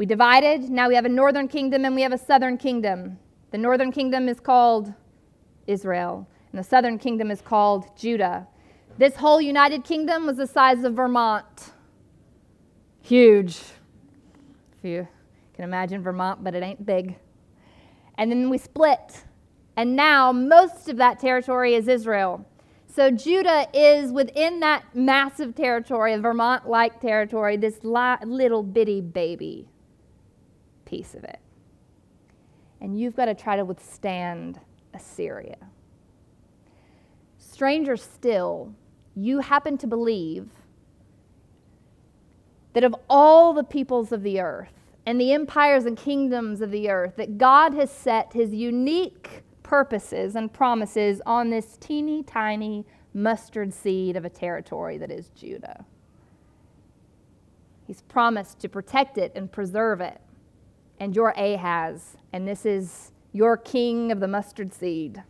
We 0.00 0.06
divided, 0.06 0.70
now 0.70 0.88
we 0.88 0.94
have 0.94 1.04
a 1.04 1.10
northern 1.10 1.46
kingdom 1.46 1.84
and 1.84 1.94
we 1.94 2.00
have 2.00 2.12
a 2.12 2.16
southern 2.16 2.56
kingdom. 2.56 3.18
The 3.50 3.58
northern 3.58 3.92
kingdom 3.92 4.30
is 4.30 4.40
called 4.40 4.94
Israel, 5.66 6.26
and 6.50 6.58
the 6.58 6.64
southern 6.66 6.98
kingdom 6.98 7.30
is 7.30 7.42
called 7.42 7.94
Judah. 7.98 8.48
This 8.96 9.16
whole 9.16 9.42
united 9.42 9.84
kingdom 9.84 10.24
was 10.24 10.38
the 10.38 10.46
size 10.46 10.84
of 10.84 10.94
Vermont. 10.94 11.72
Huge. 13.02 13.60
If 14.78 14.84
you 14.84 15.06
can 15.52 15.64
imagine 15.64 16.02
Vermont, 16.02 16.42
but 16.42 16.54
it 16.54 16.62
ain't 16.62 16.86
big. 16.86 17.16
And 18.16 18.32
then 18.32 18.48
we 18.48 18.56
split 18.56 19.24
and 19.76 19.96
now 19.96 20.32
most 20.32 20.88
of 20.88 20.96
that 20.96 21.20
territory 21.20 21.74
is 21.74 21.88
Israel. 21.88 22.46
So 22.86 23.10
Judah 23.10 23.66
is 23.74 24.12
within 24.12 24.60
that 24.60 24.82
massive 24.94 25.54
territory, 25.54 26.16
Vermont 26.16 26.66
like 26.66 27.02
territory, 27.02 27.58
this 27.58 27.84
little 27.84 28.62
bitty 28.62 29.02
baby 29.02 29.69
piece 30.90 31.14
of 31.14 31.22
it. 31.22 31.38
And 32.80 32.98
you've 32.98 33.14
got 33.14 33.26
to 33.26 33.34
try 33.34 33.56
to 33.56 33.64
withstand 33.64 34.58
Assyria. 34.92 35.56
Stranger 37.38 37.96
still, 37.96 38.74
you 39.14 39.40
happen 39.40 39.78
to 39.78 39.86
believe 39.86 40.48
that 42.72 42.84
of 42.84 42.94
all 43.08 43.52
the 43.52 43.64
peoples 43.64 44.12
of 44.12 44.22
the 44.22 44.40
earth 44.40 44.72
and 45.06 45.20
the 45.20 45.32
empires 45.32 45.84
and 45.84 45.96
kingdoms 45.96 46.60
of 46.60 46.70
the 46.70 46.90
earth, 46.90 47.16
that 47.16 47.38
God 47.38 47.74
has 47.74 47.90
set 47.90 48.32
his 48.32 48.52
unique 48.54 49.42
purposes 49.62 50.34
and 50.34 50.52
promises 50.52 51.22
on 51.26 51.50
this 51.50 51.76
teeny 51.78 52.22
tiny 52.22 52.84
mustard 53.14 53.72
seed 53.72 54.16
of 54.16 54.24
a 54.24 54.28
territory 54.28 54.98
that 54.98 55.10
is 55.10 55.28
Judah. 55.30 55.84
He's 57.86 58.02
promised 58.02 58.60
to 58.60 58.68
protect 58.68 59.18
it 59.18 59.32
and 59.34 59.50
preserve 59.50 60.00
it. 60.00 60.20
And 61.00 61.16
you're 61.16 61.30
Ahaz, 61.30 62.18
and 62.32 62.46
this 62.46 62.66
is 62.66 63.10
your 63.32 63.56
king 63.56 64.12
of 64.12 64.20
the 64.20 64.28
mustard 64.28 64.74
seed. 64.74 65.22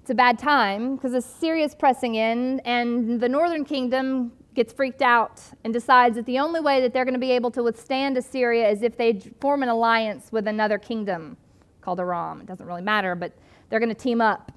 It's 0.00 0.10
a 0.10 0.14
bad 0.14 0.38
time 0.38 0.96
because 0.96 1.12
Assyria's 1.12 1.74
pressing 1.74 2.14
in, 2.14 2.60
and 2.60 3.20
the 3.20 3.28
northern 3.28 3.66
kingdom 3.66 4.32
gets 4.54 4.72
freaked 4.72 5.02
out 5.02 5.42
and 5.62 5.74
decides 5.74 6.16
that 6.16 6.24
the 6.24 6.38
only 6.38 6.60
way 6.60 6.80
that 6.80 6.94
they're 6.94 7.04
going 7.04 7.14
to 7.14 7.20
be 7.20 7.32
able 7.32 7.50
to 7.50 7.62
withstand 7.62 8.16
Assyria 8.16 8.68
is 8.68 8.82
if 8.82 8.96
they 8.96 9.20
form 9.40 9.62
an 9.62 9.68
alliance 9.68 10.32
with 10.32 10.48
another 10.48 10.78
kingdom 10.78 11.36
called 11.82 12.00
Aram. 12.00 12.40
It 12.40 12.46
doesn't 12.46 12.66
really 12.66 12.82
matter, 12.82 13.14
but 13.14 13.32
they're 13.68 13.78
going 13.78 13.90
to 13.90 13.94
team 13.94 14.22
up. 14.22 14.50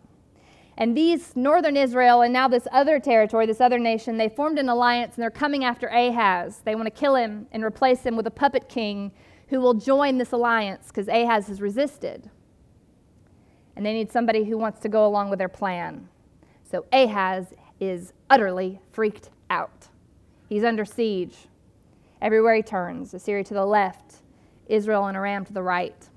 And 0.78 0.98
these 0.98 1.36
northern 1.36 1.78
Israel 1.78 2.22
and 2.22 2.34
now 2.34 2.48
this 2.48 2.68
other 2.72 3.00
territory, 3.00 3.46
this 3.46 3.62
other 3.62 3.78
nation, 3.78 4.18
they 4.18 4.30
formed 4.30 4.58
an 4.58 4.70
alliance 4.70 5.16
and 5.16 5.24
they're 5.24 5.30
coming 5.30 5.64
after 5.64 5.88
Ahaz. 5.88 6.62
They 6.66 6.76
want 6.76 6.88
to 6.88 6.92
kill 6.92 7.16
him 7.16 7.48
and 7.52 7.64
replace 7.64 8.04
him 8.04 8.16
with 8.16 8.26
a 8.26 8.32
puppet 8.32 8.68
king 8.70 9.12
who 9.50 9.62
will 9.62 9.76
join 9.76 10.18
this 10.18 10.32
alliance 10.32 10.88
because 10.88 11.08
Ahaz 11.08 11.48
has 11.48 11.62
resisted. 11.62 12.30
And 13.76 13.86
they 13.86 13.94
need 13.94 14.12
somebody 14.12 14.44
who 14.46 14.58
wants 14.58 14.80
to 14.82 14.90
go 14.90 15.06
along 15.06 15.30
with 15.30 15.40
their 15.40 15.50
plan. 15.50 16.10
So 16.64 16.86
Ahaz 16.92 17.54
is 17.80 18.14
utterly 18.30 18.80
freaked 18.92 19.30
out. 19.50 19.90
He's 20.50 20.64
under 20.64 20.86
siege. 20.86 21.36
Everywhere 22.22 22.56
he 22.56 22.64
turns, 22.64 23.14
Assyria 23.14 23.44
to 23.44 23.54
the 23.54 23.66
left, 23.66 24.22
Israel 24.68 25.06
and 25.06 25.18
Aram 25.18 25.46
to 25.46 25.54
the 25.54 25.62
right. 25.62 26.10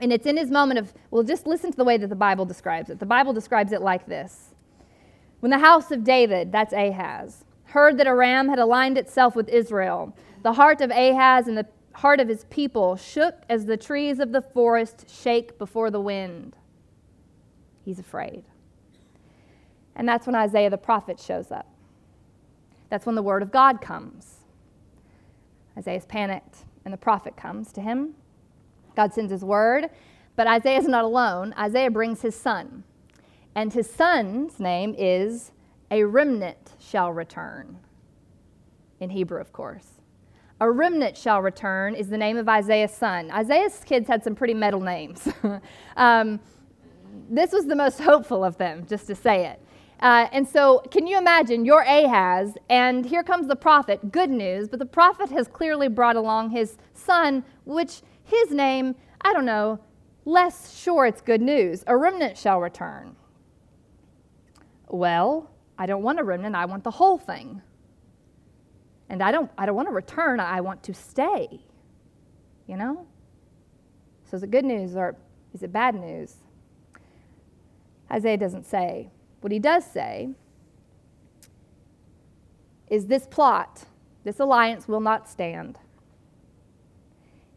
And 0.00 0.12
it's 0.12 0.26
in 0.26 0.36
his 0.36 0.50
moment 0.50 0.78
of, 0.78 0.92
well, 1.10 1.22
just 1.22 1.46
listen 1.46 1.70
to 1.70 1.76
the 1.76 1.84
way 1.84 1.96
that 1.96 2.08
the 2.08 2.16
Bible 2.16 2.44
describes 2.44 2.90
it. 2.90 2.98
The 2.98 3.06
Bible 3.06 3.32
describes 3.32 3.72
it 3.72 3.80
like 3.80 4.06
this 4.06 4.54
When 5.40 5.50
the 5.50 5.58
house 5.58 5.90
of 5.90 6.04
David, 6.04 6.52
that's 6.52 6.72
Ahaz, 6.72 7.44
heard 7.64 7.98
that 7.98 8.06
Aram 8.06 8.48
had 8.48 8.58
aligned 8.58 8.98
itself 8.98 9.34
with 9.34 9.48
Israel, 9.48 10.14
the 10.42 10.52
heart 10.52 10.80
of 10.80 10.90
Ahaz 10.90 11.48
and 11.48 11.56
the 11.56 11.66
heart 11.94 12.20
of 12.20 12.28
his 12.28 12.44
people 12.44 12.96
shook 12.96 13.34
as 13.48 13.64
the 13.64 13.76
trees 13.76 14.20
of 14.20 14.32
the 14.32 14.42
forest 14.42 15.06
shake 15.08 15.58
before 15.58 15.90
the 15.90 16.00
wind. 16.00 16.54
He's 17.84 17.98
afraid. 17.98 18.44
And 19.94 20.06
that's 20.06 20.26
when 20.26 20.34
Isaiah 20.34 20.68
the 20.68 20.76
prophet 20.76 21.18
shows 21.18 21.50
up. 21.50 21.66
That's 22.90 23.06
when 23.06 23.14
the 23.14 23.22
word 23.22 23.42
of 23.42 23.50
God 23.50 23.80
comes. 23.80 24.40
Isaiah's 25.76 26.04
panicked, 26.04 26.64
and 26.84 26.92
the 26.92 26.98
prophet 26.98 27.36
comes 27.36 27.72
to 27.72 27.80
him 27.80 28.14
God 28.96 29.12
sends 29.14 29.30
his 29.30 29.44
word. 29.44 29.90
But 30.34 30.46
Isaiah 30.46 30.78
is 30.78 30.88
not 30.88 31.04
alone. 31.04 31.54
Isaiah 31.58 31.90
brings 31.90 32.22
his 32.22 32.34
son. 32.34 32.84
And 33.54 33.72
his 33.72 33.88
son's 33.88 34.60
name 34.60 34.94
is 34.98 35.52
A 35.90 36.04
Remnant 36.04 36.74
Shall 36.78 37.12
Return, 37.12 37.78
in 39.00 39.10
Hebrew, 39.10 39.40
of 39.40 39.52
course. 39.52 39.96
A 40.60 40.70
remnant 40.70 41.18
shall 41.18 41.42
return 41.42 41.94
is 41.94 42.08
the 42.08 42.16
name 42.16 42.38
of 42.38 42.48
Isaiah's 42.48 42.92
son. 42.92 43.30
Isaiah's 43.30 43.82
kids 43.84 44.08
had 44.08 44.24
some 44.24 44.34
pretty 44.34 44.54
metal 44.54 44.80
names. 44.80 45.28
um, 45.96 46.40
this 47.28 47.52
was 47.52 47.66
the 47.66 47.76
most 47.76 48.00
hopeful 48.00 48.42
of 48.42 48.56
them, 48.56 48.86
just 48.86 49.06
to 49.08 49.14
say 49.14 49.46
it. 49.46 49.60
Uh, 50.00 50.28
and 50.32 50.46
so, 50.46 50.82
can 50.90 51.06
you 51.06 51.18
imagine? 51.18 51.64
You're 51.64 51.82
Ahaz, 51.82 52.56
and 52.68 53.04
here 53.04 53.22
comes 53.22 53.48
the 53.48 53.56
prophet. 53.56 54.12
Good 54.12 54.30
news, 54.30 54.68
but 54.68 54.78
the 54.78 54.86
prophet 54.86 55.30
has 55.30 55.48
clearly 55.48 55.88
brought 55.88 56.16
along 56.16 56.50
his 56.50 56.76
son, 56.94 57.44
which 57.64 58.02
his 58.26 58.50
name, 58.50 58.94
I 59.20 59.32
don't 59.32 59.46
know, 59.46 59.80
less 60.24 60.76
sure 60.76 61.06
it's 61.06 61.20
good 61.20 61.40
news. 61.40 61.84
A 61.86 61.96
remnant 61.96 62.36
shall 62.36 62.60
return. 62.60 63.16
Well, 64.88 65.50
I 65.78 65.86
don't 65.86 66.02
want 66.02 66.20
a 66.20 66.24
remnant, 66.24 66.54
I 66.54 66.66
want 66.66 66.84
the 66.84 66.90
whole 66.90 67.18
thing. 67.18 67.62
And 69.08 69.22
I 69.22 69.30
don't, 69.30 69.50
I 69.56 69.66
don't 69.66 69.76
want 69.76 69.88
to 69.88 69.94
return, 69.94 70.40
I 70.40 70.60
want 70.60 70.82
to 70.84 70.94
stay. 70.94 71.60
You 72.66 72.76
know? 72.76 73.06
So 74.28 74.36
is 74.36 74.42
it 74.42 74.50
good 74.50 74.64
news 74.64 74.96
or 74.96 75.16
is 75.54 75.62
it 75.62 75.72
bad 75.72 75.94
news? 75.94 76.36
Isaiah 78.10 78.36
doesn't 78.36 78.66
say. 78.66 79.10
What 79.40 79.52
he 79.52 79.58
does 79.58 79.84
say 79.84 80.30
is 82.88 83.06
this 83.06 83.26
plot, 83.26 83.84
this 84.24 84.40
alliance 84.40 84.88
will 84.88 85.00
not 85.00 85.28
stand. 85.28 85.78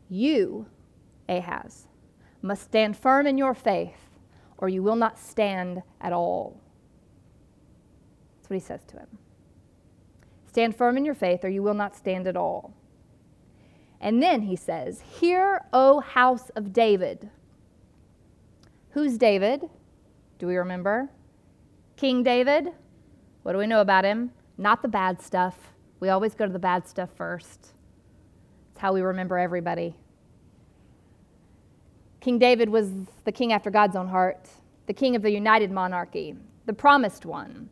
You, 0.10 0.66
Ahaz, 1.28 1.88
must 2.42 2.63
stand 2.63 2.98
firm 2.98 3.28
in 3.28 3.38
your 3.38 3.54
faith, 3.54 4.10
or 4.58 4.68
you 4.68 4.82
will 4.82 4.96
not 4.96 5.20
stand 5.20 5.84
at 6.01 6.12
all. 6.12 6.60
That's 8.38 8.50
what 8.50 8.56
he 8.56 8.60
says 8.60 8.84
to 8.88 8.98
him. 8.98 9.18
Stand 10.48 10.75
firm 10.75 10.98
in 10.98 11.06
your 11.06 11.13
faith, 11.13 11.46
or 11.46 11.50
you 11.50 11.62
will 11.62 11.75
not 11.75 11.96
stand 11.96 12.28
at 12.28 12.36
all. 12.36 12.74
And 14.01 14.24
then 14.24 14.42
he 14.44 14.56
says, 14.56 15.01
Hear, 15.20 15.62
O 15.74 16.00
house 16.00 16.50
of 16.56 16.74
David. 16.74 17.30
Who's 18.92 19.18
David? 19.18 19.70
Do 20.39 20.48
we 20.48 20.58
remember? 20.58 21.10
King 21.98 22.24
David. 22.24 22.70
What 23.44 23.51
do 23.51 23.58
we 23.58 23.68
know 23.68 23.82
about 23.82 24.06
him? 24.06 24.32
Not 24.58 24.82
the 24.82 24.88
bad 24.88 25.22
stuff. 25.22 25.74
We 26.00 26.10
always 26.10 26.34
go 26.34 26.46
to 26.46 26.51
the 26.51 26.60
bad 26.60 26.88
stuff 26.88 27.10
first. 27.16 27.74
It's 28.80 28.82
how 28.82 28.94
we 28.94 29.02
remember 29.02 29.38
everybody. 29.38 29.94
King 32.22 32.40
David 32.40 32.70
was 32.70 32.90
the 33.26 33.32
king 33.34 33.52
after 33.52 33.70
God's 33.70 33.98
own 33.98 34.08
heart, 34.08 34.48
the 34.88 34.94
king 34.94 35.18
of 35.18 35.22
the 35.22 35.30
united 35.30 35.70
monarchy, 35.70 36.34
the 36.66 36.72
promised 36.72 37.26
one, 37.26 37.70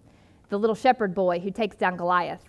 the 0.50 0.60
little 0.60 0.76
shepherd 0.76 1.16
boy 1.16 1.40
who 1.40 1.50
takes 1.50 1.78
down 1.78 1.96
Goliath. 1.96 2.44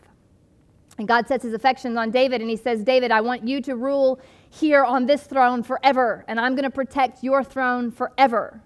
And 0.99 1.07
God 1.07 1.29
sets 1.29 1.45
his 1.45 1.55
affections 1.55 1.97
on 1.97 2.11
David, 2.11 2.41
and 2.41 2.51
he 2.51 2.57
says, 2.57 2.83
David, 2.83 3.13
I 3.13 3.21
want 3.21 3.47
you 3.47 3.61
to 3.61 3.77
rule 3.77 4.19
here 4.51 4.83
on 4.83 5.07
this 5.07 5.23
throne 5.23 5.63
forever, 5.63 6.25
and 6.27 6.41
I'm 6.41 6.57
going 6.57 6.65
to 6.65 6.71
protect 6.71 7.23
your 7.23 7.45
throne 7.45 7.93
forever. 7.93 8.61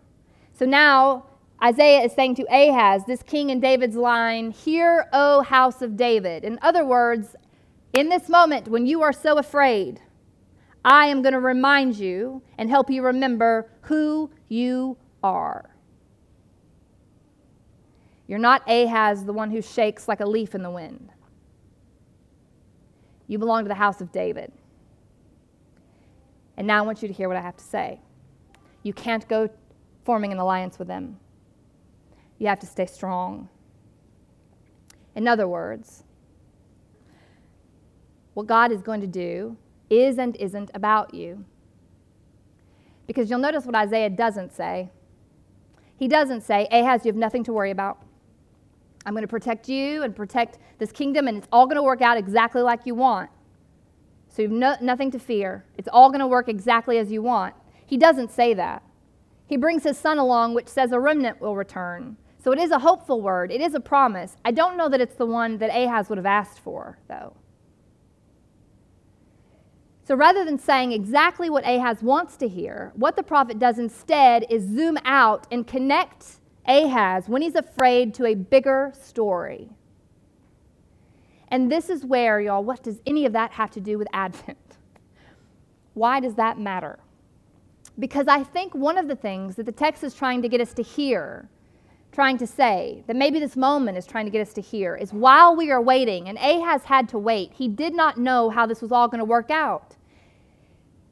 So 0.54 0.64
now 0.64 1.26
Isaiah 1.62 2.00
is 2.00 2.14
saying 2.14 2.36
to 2.36 2.46
Ahaz, 2.50 3.04
this 3.04 3.22
king 3.22 3.50
in 3.50 3.60
David's 3.60 3.96
line, 3.96 4.52
Hear, 4.52 5.10
O 5.12 5.42
house 5.42 5.82
of 5.82 5.98
David. 5.98 6.44
In 6.44 6.58
other 6.62 6.86
words, 6.86 7.36
in 7.92 8.08
this 8.08 8.28
moment, 8.28 8.68
when 8.68 8.86
you 8.86 9.02
are 9.02 9.12
so 9.12 9.38
afraid, 9.38 10.00
I 10.84 11.06
am 11.06 11.22
going 11.22 11.34
to 11.34 11.40
remind 11.40 11.96
you 11.96 12.42
and 12.58 12.68
help 12.68 12.90
you 12.90 13.02
remember 13.02 13.70
who 13.82 14.30
you 14.48 14.96
are. 15.22 15.70
You're 18.26 18.38
not 18.38 18.68
Ahaz, 18.68 19.24
the 19.24 19.32
one 19.32 19.50
who 19.50 19.60
shakes 19.60 20.08
like 20.08 20.20
a 20.20 20.26
leaf 20.26 20.54
in 20.54 20.62
the 20.62 20.70
wind. 20.70 21.10
You 23.26 23.38
belong 23.38 23.64
to 23.64 23.68
the 23.68 23.74
house 23.74 24.00
of 24.00 24.10
David. 24.10 24.52
And 26.56 26.66
now 26.66 26.78
I 26.78 26.82
want 26.82 27.02
you 27.02 27.08
to 27.08 27.14
hear 27.14 27.28
what 27.28 27.36
I 27.36 27.42
have 27.42 27.56
to 27.56 27.64
say. 27.64 28.00
You 28.82 28.92
can't 28.92 29.26
go 29.28 29.50
forming 30.04 30.32
an 30.32 30.38
alliance 30.38 30.78
with 30.78 30.88
them, 30.88 31.18
you 32.38 32.48
have 32.48 32.58
to 32.60 32.66
stay 32.66 32.86
strong. 32.86 33.48
In 35.14 35.28
other 35.28 35.46
words, 35.46 36.04
what 38.34 38.46
God 38.46 38.72
is 38.72 38.82
going 38.82 39.00
to 39.00 39.06
do 39.06 39.56
is 39.90 40.18
and 40.18 40.36
isn't 40.36 40.70
about 40.74 41.14
you. 41.14 41.44
Because 43.06 43.28
you'll 43.28 43.38
notice 43.38 43.66
what 43.66 43.74
Isaiah 43.74 44.10
doesn't 44.10 44.52
say. 44.52 44.90
He 45.96 46.08
doesn't 46.08 46.42
say, 46.42 46.66
Ahaz, 46.70 47.04
you 47.04 47.10
have 47.10 47.16
nothing 47.16 47.44
to 47.44 47.52
worry 47.52 47.70
about. 47.70 47.98
I'm 49.04 49.12
going 49.12 49.22
to 49.22 49.28
protect 49.28 49.68
you 49.68 50.02
and 50.02 50.14
protect 50.14 50.58
this 50.78 50.92
kingdom, 50.92 51.28
and 51.28 51.38
it's 51.38 51.48
all 51.52 51.66
going 51.66 51.76
to 51.76 51.82
work 51.82 52.00
out 52.00 52.16
exactly 52.16 52.62
like 52.62 52.86
you 52.86 52.94
want. 52.94 53.30
So 54.28 54.42
you've 54.42 54.50
no, 54.50 54.76
nothing 54.80 55.10
to 55.10 55.18
fear. 55.18 55.64
It's 55.76 55.88
all 55.92 56.08
going 56.08 56.20
to 56.20 56.26
work 56.26 56.48
exactly 56.48 56.98
as 56.98 57.12
you 57.12 57.22
want. 57.22 57.54
He 57.84 57.96
doesn't 57.96 58.30
say 58.30 58.54
that. 58.54 58.82
He 59.46 59.56
brings 59.56 59.82
his 59.82 59.98
son 59.98 60.18
along, 60.18 60.54
which 60.54 60.68
says 60.68 60.92
a 60.92 61.00
remnant 61.00 61.40
will 61.40 61.54
return. 61.54 62.16
So 62.42 62.52
it 62.52 62.58
is 62.58 62.70
a 62.70 62.78
hopeful 62.78 63.20
word, 63.20 63.52
it 63.52 63.60
is 63.60 63.74
a 63.74 63.80
promise. 63.80 64.36
I 64.44 64.50
don't 64.50 64.76
know 64.76 64.88
that 64.88 65.00
it's 65.00 65.14
the 65.14 65.26
one 65.26 65.58
that 65.58 65.70
Ahaz 65.70 66.08
would 66.08 66.18
have 66.18 66.26
asked 66.26 66.58
for, 66.58 66.98
though. 67.08 67.36
So 70.12 70.16
rather 70.16 70.44
than 70.44 70.58
saying 70.58 70.92
exactly 70.92 71.48
what 71.48 71.66
Ahaz 71.66 72.02
wants 72.02 72.36
to 72.36 72.46
hear, 72.46 72.92
what 72.94 73.16
the 73.16 73.22
prophet 73.22 73.58
does 73.58 73.78
instead 73.78 74.44
is 74.50 74.62
zoom 74.62 74.98
out 75.06 75.46
and 75.50 75.66
connect 75.66 76.32
Ahaz, 76.68 77.30
when 77.30 77.40
he's 77.40 77.54
afraid, 77.54 78.12
to 78.16 78.26
a 78.26 78.34
bigger 78.34 78.92
story. 79.00 79.70
And 81.48 81.72
this 81.72 81.88
is 81.88 82.04
where, 82.04 82.42
y'all, 82.42 82.62
what 82.62 82.82
does 82.82 83.00
any 83.06 83.24
of 83.24 83.32
that 83.32 83.52
have 83.52 83.70
to 83.70 83.80
do 83.80 83.96
with 83.96 84.06
Advent? 84.12 84.58
Why 85.94 86.20
does 86.20 86.34
that 86.34 86.58
matter? 86.58 86.98
Because 87.98 88.28
I 88.28 88.44
think 88.44 88.74
one 88.74 88.98
of 88.98 89.08
the 89.08 89.16
things 89.16 89.56
that 89.56 89.64
the 89.64 89.72
text 89.72 90.04
is 90.04 90.12
trying 90.12 90.42
to 90.42 90.48
get 90.50 90.60
us 90.60 90.74
to 90.74 90.82
hear, 90.82 91.48
trying 92.12 92.36
to 92.36 92.46
say, 92.46 93.02
that 93.06 93.16
maybe 93.16 93.40
this 93.40 93.56
moment 93.56 93.96
is 93.96 94.04
trying 94.04 94.26
to 94.26 94.30
get 94.30 94.46
us 94.46 94.52
to 94.52 94.60
hear, 94.60 94.94
is 94.94 95.14
while 95.14 95.56
we 95.56 95.70
are 95.70 95.80
waiting, 95.80 96.28
and 96.28 96.36
Ahaz 96.36 96.84
had 96.84 97.08
to 97.08 97.18
wait, 97.18 97.54
he 97.54 97.66
did 97.66 97.94
not 97.94 98.18
know 98.18 98.50
how 98.50 98.66
this 98.66 98.82
was 98.82 98.92
all 98.92 99.08
going 99.08 99.18
to 99.18 99.24
work 99.24 99.50
out. 99.50 99.96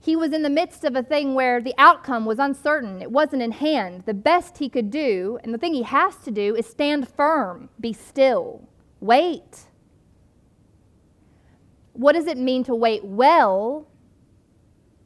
He 0.03 0.17
was 0.17 0.33
in 0.33 0.43
the 0.43 0.51
midst 0.51 0.85
of 0.85 0.97
a 0.97 1.03
thing 1.03 1.35
where 1.35 1.61
the 1.61 1.75
outcome 1.77 2.25
was 2.25 2.39
uncertain. 2.39 3.03
It 3.03 3.11
wasn't 3.11 3.43
in 3.43 3.53
hand. 3.53 4.05
The 4.07 4.15
best 4.15 4.59
he 4.59 4.69
could 4.69 4.91
do, 4.91 5.39
and 5.45 5.53
the 5.53 5.59
thing 5.59 5.75
he 5.75 5.83
has 5.83 6.17
to 6.25 6.31
do, 6.31 6.57
is 6.57 6.67
stand 6.67 7.09
firm, 7.09 7.69
be 7.79 7.93
still, 7.93 8.67
wait. 9.01 9.67
What 11.93 12.15
does 12.15 12.27
it 12.27 12.39
mean 12.39 12.65
to 12.65 12.75
wait 12.75 13.05
well? 13.05 13.87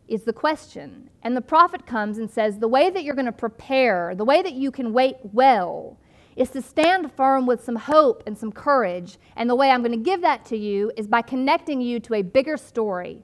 is 0.09 0.25
the 0.25 0.33
question. 0.33 1.11
And 1.23 1.37
the 1.37 1.41
prophet 1.41 1.87
comes 1.87 2.19
and 2.19 2.31
says, 2.31 2.59
The 2.59 2.69
way 2.69 2.91
that 2.91 3.05
you're 3.05 3.15
going 3.15 3.27
to 3.27 3.33
prepare, 3.33 4.15
the 4.15 4.25
way 4.25 4.43
that 4.43 4.53
you 4.53 4.71
can 4.71 4.93
wait 4.93 5.17
well, 5.23 5.99
is 6.37 6.51
to 6.51 6.63
stand 6.63 7.13
firm 7.13 7.47
with 7.47 7.63
some 7.63 7.77
hope 7.77 8.23
and 8.27 8.37
some 8.37 8.53
courage. 8.53 9.19
And 9.37 9.49
the 9.49 9.55
way 9.55 9.71
I'm 9.71 9.83
going 9.83 9.93
to 9.93 10.11
give 10.11 10.21
that 10.23 10.45
to 10.47 10.57
you 10.57 10.93
is 10.97 11.07
by 11.07 11.23
connecting 11.23 11.81
you 11.81 12.01
to 12.01 12.15
a 12.15 12.23
bigger 12.23 12.57
story. 12.57 13.23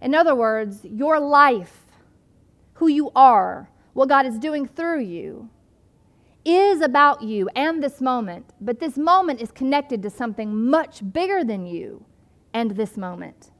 In 0.00 0.14
other 0.14 0.34
words, 0.34 0.84
your 0.84 1.18
life, 1.18 1.86
who 2.74 2.88
you 2.88 3.10
are, 3.16 3.70
what 3.92 4.08
God 4.08 4.26
is 4.26 4.38
doing 4.38 4.66
through 4.66 5.00
you, 5.00 5.48
is 6.44 6.80
about 6.80 7.22
you 7.22 7.48
and 7.56 7.82
this 7.82 8.00
moment, 8.00 8.52
but 8.60 8.78
this 8.78 8.96
moment 8.96 9.40
is 9.40 9.50
connected 9.50 10.02
to 10.02 10.10
something 10.10 10.54
much 10.70 11.00
bigger 11.12 11.42
than 11.42 11.66
you 11.66 12.04
and 12.54 12.72
this 12.72 12.96
moment. 12.96 13.50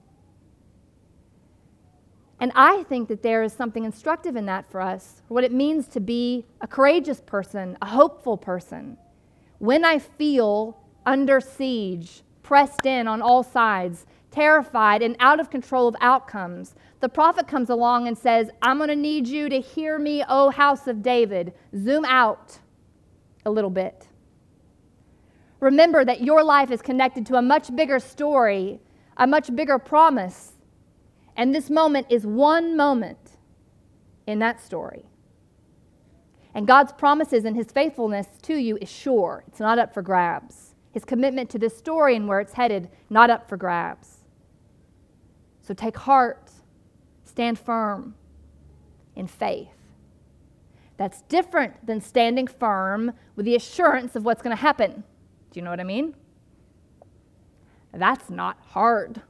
And 2.38 2.52
I 2.54 2.84
think 2.84 3.08
that 3.08 3.22
there 3.22 3.42
is 3.42 3.52
something 3.52 3.84
instructive 3.84 4.36
in 4.36 4.46
that 4.46 4.70
for 4.70 4.80
us, 4.80 5.22
what 5.28 5.42
it 5.42 5.52
means 5.52 5.88
to 5.88 6.00
be 6.00 6.44
a 6.60 6.66
courageous 6.66 7.20
person, 7.20 7.78
a 7.80 7.86
hopeful 7.86 8.36
person. 8.36 8.98
When 9.58 9.84
I 9.84 9.98
feel 9.98 10.78
under 11.06 11.40
siege, 11.40 12.22
pressed 12.42 12.84
in 12.84 13.08
on 13.08 13.22
all 13.22 13.42
sides, 13.42 14.06
terrified, 14.36 15.02
and 15.02 15.16
out 15.18 15.40
of 15.40 15.50
control 15.50 15.88
of 15.88 15.96
outcomes, 16.00 16.74
the 17.00 17.08
prophet 17.08 17.48
comes 17.48 17.70
along 17.70 18.06
and 18.06 18.16
says, 18.16 18.50
I'm 18.62 18.78
going 18.78 18.88
to 18.88 18.96
need 18.96 19.26
you 19.26 19.48
to 19.48 19.60
hear 19.60 19.98
me, 19.98 20.24
O 20.28 20.50
house 20.50 20.86
of 20.86 21.02
David. 21.02 21.52
Zoom 21.76 22.04
out 22.04 22.58
a 23.44 23.50
little 23.50 23.70
bit. 23.70 24.08
Remember 25.60 26.04
that 26.04 26.22
your 26.22 26.44
life 26.44 26.70
is 26.70 26.82
connected 26.82 27.26
to 27.26 27.36
a 27.36 27.42
much 27.42 27.74
bigger 27.74 27.98
story, 27.98 28.80
a 29.16 29.26
much 29.26 29.54
bigger 29.54 29.78
promise 29.78 30.52
and 31.36 31.54
this 31.54 31.68
moment 31.68 32.06
is 32.08 32.26
one 32.26 32.76
moment 32.76 33.36
in 34.26 34.38
that 34.38 34.60
story. 34.60 35.04
And 36.54 36.66
God's 36.66 36.92
promises 36.92 37.44
and 37.44 37.54
his 37.54 37.70
faithfulness 37.70 38.26
to 38.42 38.56
you 38.56 38.78
is 38.80 38.90
sure. 38.90 39.44
It's 39.46 39.60
not 39.60 39.78
up 39.78 39.92
for 39.92 40.00
grabs. 40.00 40.74
His 40.92 41.04
commitment 41.04 41.50
to 41.50 41.58
this 41.58 41.76
story 41.76 42.16
and 42.16 42.26
where 42.26 42.40
it's 42.40 42.54
headed, 42.54 42.88
not 43.10 43.28
up 43.28 43.48
for 43.48 43.58
grabs. 43.58 44.15
So 45.66 45.74
take 45.74 45.96
heart, 45.96 46.50
stand 47.24 47.58
firm 47.58 48.14
in 49.16 49.26
faith. 49.26 49.68
That's 50.96 51.22
different 51.22 51.84
than 51.84 52.00
standing 52.00 52.46
firm 52.46 53.12
with 53.34 53.46
the 53.46 53.56
assurance 53.56 54.14
of 54.14 54.24
what's 54.24 54.42
going 54.42 54.56
to 54.56 54.62
happen. 54.62 55.02
Do 55.50 55.58
you 55.58 55.62
know 55.62 55.70
what 55.70 55.80
I 55.80 55.84
mean? 55.84 56.14
That's 57.92 58.30
not 58.30 58.58
hard. 58.60 59.22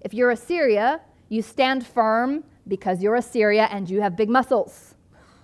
If 0.00 0.14
you're 0.14 0.30
Assyria, 0.30 1.00
you 1.28 1.42
stand 1.42 1.84
firm 1.84 2.44
because 2.68 3.02
you're 3.02 3.16
Assyria 3.16 3.68
and 3.72 3.90
you 3.90 4.00
have 4.02 4.16
big 4.16 4.28
muscles. 4.28 4.94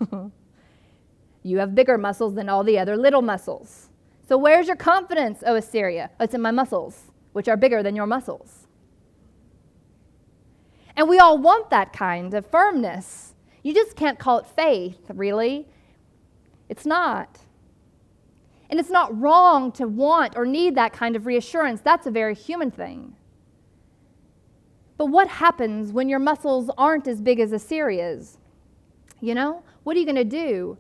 you 1.42 1.58
have 1.58 1.74
bigger 1.74 1.98
muscles 1.98 2.34
than 2.34 2.48
all 2.48 2.62
the 2.62 2.78
other 2.78 2.96
little 2.96 3.22
muscles. 3.22 3.88
So, 4.28 4.38
where's 4.38 4.68
your 4.68 4.76
confidence, 4.76 5.42
O 5.44 5.56
Assyria? 5.56 6.10
Oh, 6.20 6.24
it's 6.24 6.34
in 6.34 6.40
my 6.40 6.50
muscles, 6.50 7.10
which 7.32 7.48
are 7.48 7.56
bigger 7.56 7.82
than 7.82 7.96
your 7.96 8.06
muscles. 8.06 8.63
And 10.96 11.08
we 11.08 11.18
all 11.18 11.38
want 11.38 11.70
that 11.70 11.92
kind 11.92 12.32
of 12.34 12.46
firmness. 12.46 13.34
You 13.62 13.74
just 13.74 13.96
can't 13.96 14.18
call 14.18 14.38
it 14.38 14.46
faith, 14.46 15.10
really. 15.12 15.66
It's 16.68 16.86
not. 16.86 17.40
And 18.70 18.78
it's 18.80 18.90
not 18.90 19.18
wrong 19.20 19.72
to 19.72 19.86
want 19.86 20.36
or 20.36 20.46
need 20.46 20.74
that 20.76 20.92
kind 20.92 21.16
of 21.16 21.26
reassurance. 21.26 21.80
That's 21.80 22.06
a 22.06 22.10
very 22.10 22.34
human 22.34 22.70
thing. 22.70 23.16
But 24.96 25.06
what 25.06 25.28
happens 25.28 25.92
when 25.92 26.08
your 26.08 26.18
muscles 26.20 26.70
aren't 26.78 27.08
as 27.08 27.20
big 27.20 27.40
as 27.40 27.52
Assyria's? 27.52 28.38
You 29.20 29.34
know, 29.34 29.62
what 29.82 29.96
are 29.96 30.00
you 30.00 30.06
going 30.06 30.16
to 30.16 30.24
do? 30.24 30.78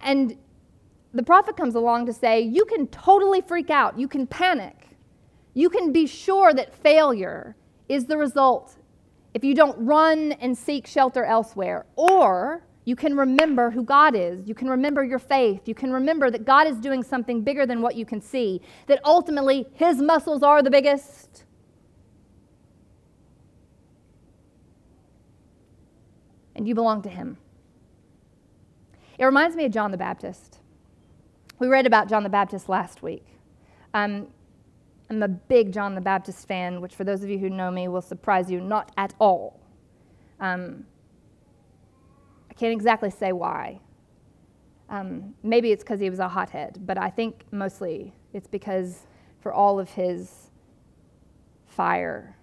And 0.00 0.36
the 1.12 1.22
prophet 1.22 1.56
comes 1.56 1.74
along 1.74 2.06
to 2.06 2.12
say, 2.12 2.40
you 2.40 2.64
can 2.64 2.86
totally 2.88 3.40
freak 3.40 3.70
out, 3.70 3.98
you 3.98 4.08
can 4.08 4.26
panic, 4.26 4.88
you 5.54 5.70
can 5.70 5.92
be 5.92 6.06
sure 6.06 6.52
that 6.52 6.74
failure 6.74 7.56
is 7.88 8.06
the 8.06 8.16
result 8.16 8.76
if 9.34 9.44
you 9.44 9.54
don't 9.54 9.76
run 9.84 10.32
and 10.32 10.56
seek 10.56 10.86
shelter 10.86 11.24
elsewhere. 11.24 11.86
Or 11.96 12.64
you 12.84 12.96
can 12.96 13.16
remember 13.16 13.70
who 13.70 13.82
God 13.82 14.14
is. 14.14 14.46
You 14.46 14.54
can 14.54 14.68
remember 14.68 15.04
your 15.04 15.18
faith. 15.18 15.66
You 15.66 15.74
can 15.74 15.92
remember 15.92 16.30
that 16.30 16.44
God 16.44 16.66
is 16.66 16.78
doing 16.78 17.02
something 17.02 17.42
bigger 17.42 17.66
than 17.66 17.82
what 17.82 17.96
you 17.96 18.06
can 18.06 18.20
see, 18.20 18.60
that 18.86 19.00
ultimately 19.04 19.66
His 19.74 20.00
muscles 20.00 20.42
are 20.42 20.62
the 20.62 20.70
biggest 20.70 21.44
and 26.54 26.68
you 26.68 26.74
belong 26.74 27.02
to 27.02 27.08
him. 27.08 27.36
It 29.18 29.24
reminds 29.24 29.56
me 29.56 29.64
of 29.64 29.72
John 29.72 29.90
the 29.90 29.96
Baptist. 29.96 30.58
We 31.58 31.68
read 31.68 31.86
about 31.86 32.08
John 32.08 32.22
the 32.22 32.28
Baptist 32.28 32.68
last 32.68 33.02
week. 33.02 33.26
Um, 33.92 34.28
I'm 35.10 35.22
a 35.22 35.28
big 35.28 35.72
John 35.72 35.94
the 35.94 36.00
Baptist 36.00 36.48
fan, 36.48 36.80
which 36.80 36.94
for 36.94 37.04
those 37.04 37.22
of 37.22 37.30
you 37.30 37.38
who 37.38 37.50
know 37.50 37.70
me 37.70 37.88
will 37.88 38.02
surprise 38.02 38.50
you 38.50 38.60
not 38.60 38.90
at 38.96 39.14
all. 39.18 39.60
Um, 40.40 40.86
I 42.50 42.54
can't 42.54 42.72
exactly 42.72 43.10
say 43.10 43.32
why. 43.32 43.80
Um, 44.88 45.34
maybe 45.42 45.72
it's 45.72 45.82
because 45.82 46.00
he 46.00 46.10
was 46.10 46.18
a 46.18 46.28
hothead, 46.28 46.78
but 46.86 46.98
I 46.98 47.10
think 47.10 47.44
mostly 47.50 48.12
it's 48.32 48.46
because 48.46 49.06
for 49.40 49.52
all 49.52 49.78
of 49.80 49.90
his 49.90 50.50
fire, 51.66 52.36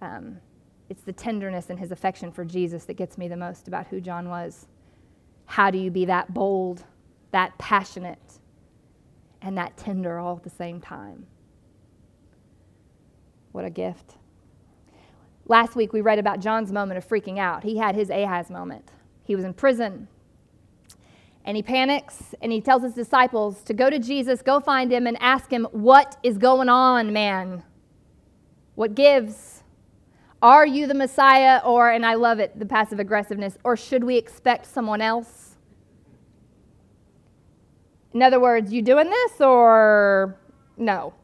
um, 0.00 0.38
it's 0.88 1.02
the 1.02 1.12
tenderness 1.12 1.70
and 1.70 1.78
his 1.78 1.92
affection 1.92 2.30
for 2.30 2.44
Jesus 2.44 2.84
that 2.84 2.94
gets 2.94 3.16
me 3.16 3.28
the 3.28 3.36
most 3.36 3.68
about 3.68 3.86
who 3.86 4.00
John 4.00 4.28
was. 4.28 4.66
How 5.46 5.70
do 5.70 5.78
you 5.78 5.90
be 5.90 6.04
that 6.06 6.34
bold, 6.34 6.84
that 7.30 7.56
passionate, 7.58 8.40
and 9.40 9.56
that 9.56 9.76
tender 9.76 10.18
all 10.18 10.36
at 10.36 10.42
the 10.44 10.50
same 10.50 10.80
time? 10.80 11.26
What 13.52 13.64
a 13.64 13.70
gift. 13.70 14.16
Last 15.46 15.76
week 15.76 15.92
we 15.92 16.00
read 16.00 16.18
about 16.18 16.40
John's 16.40 16.72
moment 16.72 16.98
of 16.98 17.06
freaking 17.06 17.38
out. 17.38 17.62
He 17.62 17.76
had 17.76 17.94
his 17.94 18.10
Ahaz 18.10 18.50
moment. 18.50 18.90
He 19.24 19.34
was 19.34 19.44
in 19.44 19.54
prison. 19.54 20.08
And 21.44 21.56
he 21.56 21.62
panics 21.62 22.34
and 22.40 22.52
he 22.52 22.60
tells 22.60 22.82
his 22.82 22.94
disciples 22.94 23.62
to 23.64 23.74
go 23.74 23.90
to 23.90 23.98
Jesus, 23.98 24.42
go 24.42 24.60
find 24.60 24.92
him, 24.92 25.06
and 25.06 25.16
ask 25.20 25.50
him, 25.50 25.66
What 25.72 26.16
is 26.22 26.38
going 26.38 26.68
on, 26.68 27.12
man? 27.12 27.64
What 28.74 28.94
gives? 28.94 29.62
Are 30.40 30.66
you 30.66 30.86
the 30.86 30.94
Messiah? 30.94 31.60
Or, 31.64 31.90
and 31.90 32.06
I 32.06 32.14
love 32.14 32.38
it, 32.38 32.58
the 32.58 32.66
passive 32.66 33.00
aggressiveness, 33.00 33.58
or 33.64 33.76
should 33.76 34.04
we 34.04 34.16
expect 34.16 34.66
someone 34.66 35.00
else? 35.00 35.56
In 38.14 38.22
other 38.22 38.40
words, 38.40 38.72
you 38.72 38.82
doing 38.82 39.08
this 39.10 39.40
or 39.40 40.38
no? 40.76 41.14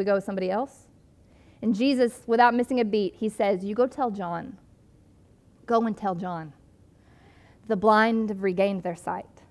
We 0.00 0.04
go 0.04 0.14
with 0.14 0.24
somebody 0.24 0.50
else? 0.50 0.88
And 1.60 1.74
Jesus, 1.74 2.22
without 2.26 2.54
missing 2.54 2.80
a 2.80 2.86
beat, 2.86 3.16
he 3.16 3.28
says, 3.28 3.62
You 3.62 3.74
go 3.74 3.86
tell 3.86 4.10
John. 4.10 4.56
Go 5.66 5.82
and 5.82 5.94
tell 5.94 6.14
John. 6.14 6.54
The 7.68 7.76
blind 7.76 8.30
have 8.30 8.42
regained 8.42 8.82
their 8.82 8.96
sight, 8.96 9.42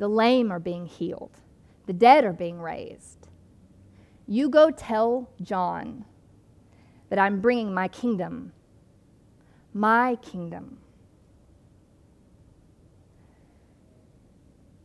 the 0.00 0.08
lame 0.08 0.50
are 0.50 0.58
being 0.58 0.86
healed, 0.86 1.38
the 1.86 1.92
dead 1.92 2.24
are 2.24 2.32
being 2.32 2.60
raised. 2.60 3.28
You 4.26 4.48
go 4.48 4.72
tell 4.72 5.30
John 5.40 6.06
that 7.08 7.20
I'm 7.20 7.40
bringing 7.40 7.72
my 7.72 7.86
kingdom. 7.86 8.52
My 9.72 10.16
kingdom. 10.22 10.78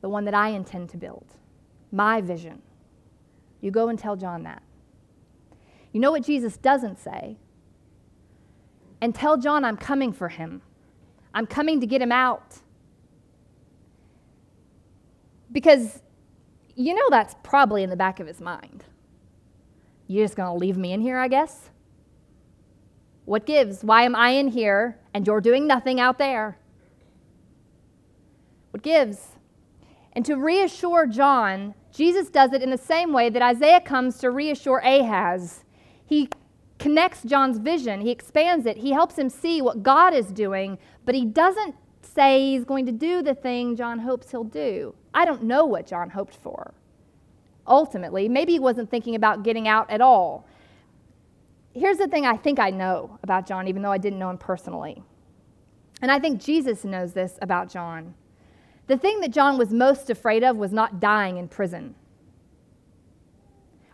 The 0.01 0.09
one 0.09 0.25
that 0.25 0.35
I 0.35 0.49
intend 0.49 0.91
to 0.91 0.97
build. 0.97 1.25
My 1.91 2.21
vision. 2.21 2.61
You 3.59 3.71
go 3.71 3.89
and 3.89 3.97
tell 3.97 4.15
John 4.15 4.43
that. 4.43 4.61
You 5.97 6.01
know 6.01 6.11
what 6.11 6.21
Jesus 6.21 6.57
doesn't 6.57 6.99
say? 6.99 7.37
And 9.01 9.15
tell 9.15 9.35
John 9.35 9.65
I'm 9.65 9.77
coming 9.77 10.13
for 10.13 10.29
him. 10.29 10.61
I'm 11.33 11.47
coming 11.47 11.79
to 11.81 11.87
get 11.87 12.03
him 12.03 12.11
out. 12.11 12.57
Because 15.51 16.03
you 16.75 16.93
know 16.93 17.07
that's 17.09 17.33
probably 17.41 17.81
in 17.81 17.89
the 17.89 17.95
back 17.95 18.19
of 18.19 18.27
his 18.27 18.39
mind. 18.39 18.83
You're 20.05 20.23
just 20.23 20.35
going 20.35 20.53
to 20.53 20.59
leave 20.63 20.77
me 20.77 20.93
in 20.93 21.01
here, 21.01 21.17
I 21.17 21.29
guess? 21.29 21.71
What 23.25 23.47
gives? 23.47 23.83
Why 23.83 24.03
am 24.03 24.15
I 24.15 24.29
in 24.29 24.49
here 24.49 24.99
and 25.15 25.25
you're 25.25 25.41
doing 25.41 25.65
nothing 25.65 25.99
out 25.99 26.19
there? 26.19 26.59
What 28.69 28.83
gives? 28.83 29.29
And 30.13 30.23
to 30.25 30.35
reassure 30.35 31.07
John, 31.07 31.73
Jesus 31.91 32.29
does 32.29 32.53
it 32.53 32.61
in 32.61 32.69
the 32.69 32.77
same 32.77 33.13
way 33.13 33.31
that 33.31 33.41
Isaiah 33.41 33.81
comes 33.81 34.19
to 34.19 34.29
reassure 34.29 34.77
Ahaz. 34.77 35.63
He 36.07 36.29
connects 36.79 37.21
John's 37.23 37.59
vision, 37.59 38.01
he 38.01 38.09
expands 38.09 38.65
it, 38.65 38.77
he 38.77 38.91
helps 38.91 39.17
him 39.17 39.29
see 39.29 39.61
what 39.61 39.83
God 39.83 40.13
is 40.13 40.27
doing, 40.27 40.79
but 41.05 41.13
he 41.13 41.25
doesn't 41.25 41.75
say 42.01 42.51
he's 42.51 42.65
going 42.65 42.85
to 42.87 42.91
do 42.91 43.21
the 43.21 43.35
thing 43.35 43.75
John 43.75 43.99
hopes 43.99 44.31
he'll 44.31 44.43
do. 44.43 44.95
I 45.13 45.25
don't 45.25 45.43
know 45.43 45.65
what 45.65 45.85
John 45.85 46.09
hoped 46.09 46.35
for. 46.35 46.73
Ultimately, 47.67 48.29
maybe 48.29 48.53
he 48.53 48.59
wasn't 48.59 48.89
thinking 48.89 49.13
about 49.13 49.43
getting 49.43 49.67
out 49.67 49.89
at 49.91 50.01
all 50.01 50.47
here's 51.77 51.97
the 51.97 52.07
thing 52.07 52.25
I 52.25 52.35
think 52.35 52.59
I 52.59 52.69
know 52.69 53.19
about 53.23 53.45
John, 53.45 53.67
even 53.67 53.81
though 53.81 53.91
I 53.91 53.97
didn't 53.97 54.19
know 54.19 54.29
him 54.29 54.37
personally. 54.37 55.03
And 56.01 56.11
I 56.11 56.19
think 56.19 56.41
Jesus 56.41 56.83
knows 56.83 57.13
this 57.13 57.37
about 57.41 57.69
John. 57.69 58.15
The 58.87 58.97
thing 58.97 59.19
that 59.21 59.31
John 59.31 59.57
was 59.57 59.71
most 59.71 60.09
afraid 60.09 60.43
of 60.43 60.57
was 60.57 60.71
not 60.71 60.99
dying 60.99 61.37
in 61.37 61.47
prison 61.47 61.95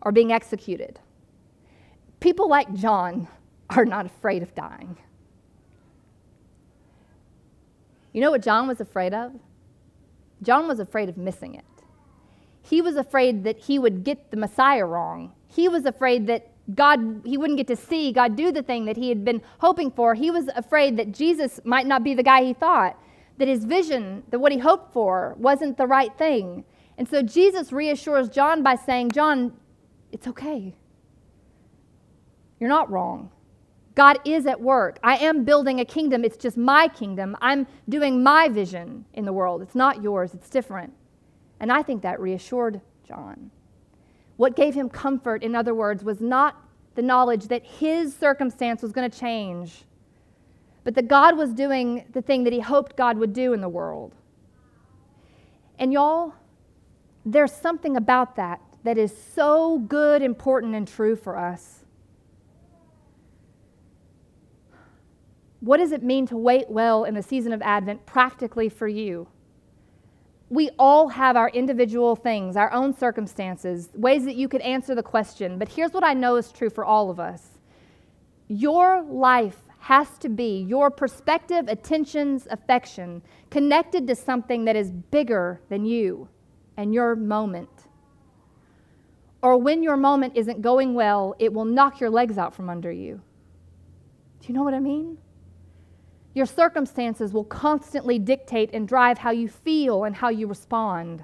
or 0.01 0.11
being 0.11 0.31
executed. 0.31 0.99
People 2.23 2.47
like 2.47 2.73
John 2.73 3.27
are 3.69 3.83
not 3.83 4.05
afraid 4.05 4.43
of 4.43 4.55
dying. 4.55 4.95
You 8.13 8.21
know 8.21 8.31
what 8.31 8.41
John 8.41 8.65
was 8.65 8.79
afraid 8.79 9.13
of? 9.13 9.33
John 10.41 10.65
was 10.65 10.79
afraid 10.79 11.09
of 11.09 11.17
missing 11.17 11.55
it. 11.55 11.65
He 12.61 12.81
was 12.81 12.95
afraid 12.95 13.43
that 13.43 13.57
he 13.57 13.77
would 13.77 14.05
get 14.05 14.31
the 14.31 14.37
Messiah 14.37 14.85
wrong. 14.85 15.33
He 15.49 15.67
was 15.67 15.85
afraid 15.85 16.27
that 16.27 16.49
God, 16.73 17.23
he 17.25 17.37
wouldn't 17.37 17.57
get 17.57 17.67
to 17.67 17.75
see 17.75 18.13
God 18.13 18.37
do 18.37 18.53
the 18.53 18.63
thing 18.63 18.85
that 18.85 18.95
he 18.95 19.09
had 19.09 19.25
been 19.25 19.41
hoping 19.59 19.91
for. 19.91 20.15
He 20.15 20.31
was 20.31 20.47
afraid 20.55 20.95
that 20.95 21.11
Jesus 21.11 21.59
might 21.65 21.87
not 21.87 22.05
be 22.05 22.13
the 22.13 22.23
guy 22.23 22.45
he 22.45 22.53
thought, 22.53 22.97
that 23.37 23.49
his 23.49 23.65
vision, 23.65 24.23
that 24.29 24.39
what 24.39 24.53
he 24.53 24.59
hoped 24.59 24.93
for, 24.93 25.35
wasn't 25.37 25.75
the 25.75 25.87
right 25.87 26.17
thing. 26.17 26.63
And 26.97 27.05
so 27.05 27.21
Jesus 27.21 27.73
reassures 27.73 28.29
John 28.29 28.63
by 28.63 28.75
saying, 28.77 29.11
John, 29.11 29.57
it's 30.13 30.25
okay. 30.25 30.73
You're 32.63 32.69
not 32.69 32.89
wrong. 32.89 33.29
God 33.93 34.19
is 34.23 34.45
at 34.45 34.61
work. 34.61 34.97
I 35.03 35.17
am 35.17 35.43
building 35.43 35.81
a 35.81 35.85
kingdom. 35.85 36.23
It's 36.23 36.37
just 36.37 36.55
my 36.55 36.87
kingdom. 36.87 37.35
I'm 37.41 37.67
doing 37.89 38.23
my 38.23 38.47
vision 38.47 39.03
in 39.11 39.25
the 39.25 39.33
world. 39.33 39.61
It's 39.61 39.75
not 39.75 40.01
yours, 40.01 40.33
it's 40.33 40.49
different. 40.49 40.93
And 41.59 41.73
I 41.73 41.83
think 41.83 42.03
that 42.03 42.21
reassured 42.21 42.79
John. 43.05 43.51
What 44.37 44.55
gave 44.55 44.75
him 44.75 44.87
comfort, 44.87 45.43
in 45.43 45.55
other 45.55 45.75
words, 45.75 46.05
was 46.05 46.21
not 46.21 46.55
the 46.95 47.01
knowledge 47.01 47.49
that 47.49 47.65
his 47.65 48.15
circumstance 48.15 48.81
was 48.81 48.93
going 48.93 49.11
to 49.11 49.19
change, 49.19 49.83
but 50.85 50.95
that 50.95 51.09
God 51.09 51.35
was 51.35 51.51
doing 51.51 52.05
the 52.13 52.21
thing 52.21 52.45
that 52.45 52.53
he 52.53 52.61
hoped 52.61 52.95
God 52.95 53.17
would 53.17 53.33
do 53.33 53.51
in 53.51 53.59
the 53.59 53.67
world. 53.67 54.15
And 55.77 55.91
y'all, 55.91 56.33
there's 57.25 57.51
something 57.51 57.97
about 57.97 58.37
that 58.37 58.61
that 58.85 58.97
is 58.97 59.13
so 59.35 59.79
good, 59.79 60.21
important, 60.21 60.75
and 60.75 60.87
true 60.87 61.17
for 61.17 61.37
us. 61.37 61.82
What 65.63 65.77
does 65.77 65.91
it 65.91 66.03
mean 66.03 66.27
to 66.27 66.37
wait 66.37 66.69
well 66.69 67.03
in 67.03 67.15
the 67.15 67.23
season 67.23 67.53
of 67.53 67.61
Advent 67.61 68.05
practically 68.05 68.69
for 68.69 68.87
you? 68.87 69.27
we 70.53 70.69
all 70.77 71.07
have 71.07 71.35
our 71.35 71.49
individual 71.49 72.15
things, 72.15 72.55
our 72.55 72.71
own 72.71 72.95
circumstances, 72.95 73.89
ways 73.95 74.23
that 74.25 74.35
you 74.35 74.47
could 74.47 74.61
answer 74.61 74.93
the 74.93 75.01
question. 75.01 75.57
But 75.57 75.67
here's 75.67 75.93
what 75.93 76.03
I 76.03 76.13
know 76.13 76.35
is 76.35 76.51
true 76.51 76.69
for 76.69 76.85
all 76.85 77.09
of 77.09 77.19
us 77.19 77.57
your 78.47 79.01
life 79.01 79.57
has 79.79 80.19
to 80.19 80.29
be, 80.29 80.61
your 80.61 80.91
perspective, 80.91 81.67
attentions, 81.67 82.47
affection, 82.51 83.23
connected 83.49 84.05
to 84.05 84.15
something 84.15 84.65
that 84.65 84.75
is 84.75 84.91
bigger 84.91 85.59
than 85.69 85.85
you 85.85 86.29
and 86.77 86.93
your 86.93 87.15
moment. 87.15 87.69
Or 89.41 89.57
when 89.57 89.81
your 89.81 89.97
moment 89.97 90.33
isn't 90.35 90.61
going 90.61 90.93
well, 90.93 91.35
it 91.39 91.51
will 91.51 91.65
knock 91.65 91.99
your 91.99 92.11
legs 92.11 92.37
out 92.37 92.53
from 92.53 92.69
under 92.69 92.91
you. 92.91 93.21
Do 94.39 94.47
you 94.47 94.53
know 94.53 94.63
what 94.63 94.75
I 94.75 94.79
mean? 94.79 95.17
Your 96.33 96.45
circumstances 96.45 97.31
will 97.31 97.43
constantly 97.43 98.17
dictate 98.17 98.71
and 98.73 98.87
drive 98.87 99.19
how 99.19 99.31
you 99.31 99.47
feel 99.47 100.03
and 100.03 100.15
how 100.15 100.29
you 100.29 100.47
respond. 100.47 101.23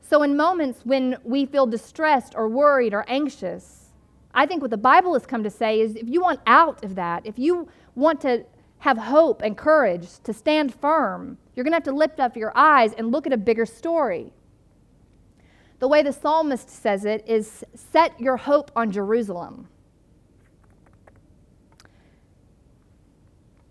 So, 0.00 0.22
in 0.22 0.36
moments 0.36 0.86
when 0.86 1.16
we 1.24 1.46
feel 1.46 1.66
distressed 1.66 2.34
or 2.36 2.48
worried 2.48 2.94
or 2.94 3.04
anxious, 3.08 3.90
I 4.32 4.46
think 4.46 4.62
what 4.62 4.70
the 4.70 4.76
Bible 4.76 5.14
has 5.14 5.26
come 5.26 5.42
to 5.42 5.50
say 5.50 5.80
is 5.80 5.96
if 5.96 6.08
you 6.08 6.20
want 6.20 6.40
out 6.46 6.84
of 6.84 6.94
that, 6.94 7.26
if 7.26 7.38
you 7.38 7.68
want 7.94 8.20
to 8.20 8.44
have 8.78 8.98
hope 8.98 9.42
and 9.42 9.56
courage 9.56 10.20
to 10.22 10.32
stand 10.32 10.74
firm, 10.74 11.38
you're 11.54 11.64
going 11.64 11.72
to 11.72 11.76
have 11.76 11.84
to 11.84 11.92
lift 11.92 12.20
up 12.20 12.36
your 12.36 12.52
eyes 12.54 12.92
and 12.92 13.10
look 13.10 13.26
at 13.26 13.32
a 13.32 13.38
bigger 13.38 13.66
story. 13.66 14.32
The 15.78 15.88
way 15.88 16.02
the 16.02 16.12
psalmist 16.12 16.70
says 16.70 17.04
it 17.04 17.24
is 17.26 17.64
set 17.74 18.18
your 18.20 18.36
hope 18.36 18.70
on 18.76 18.90
Jerusalem. 18.90 19.68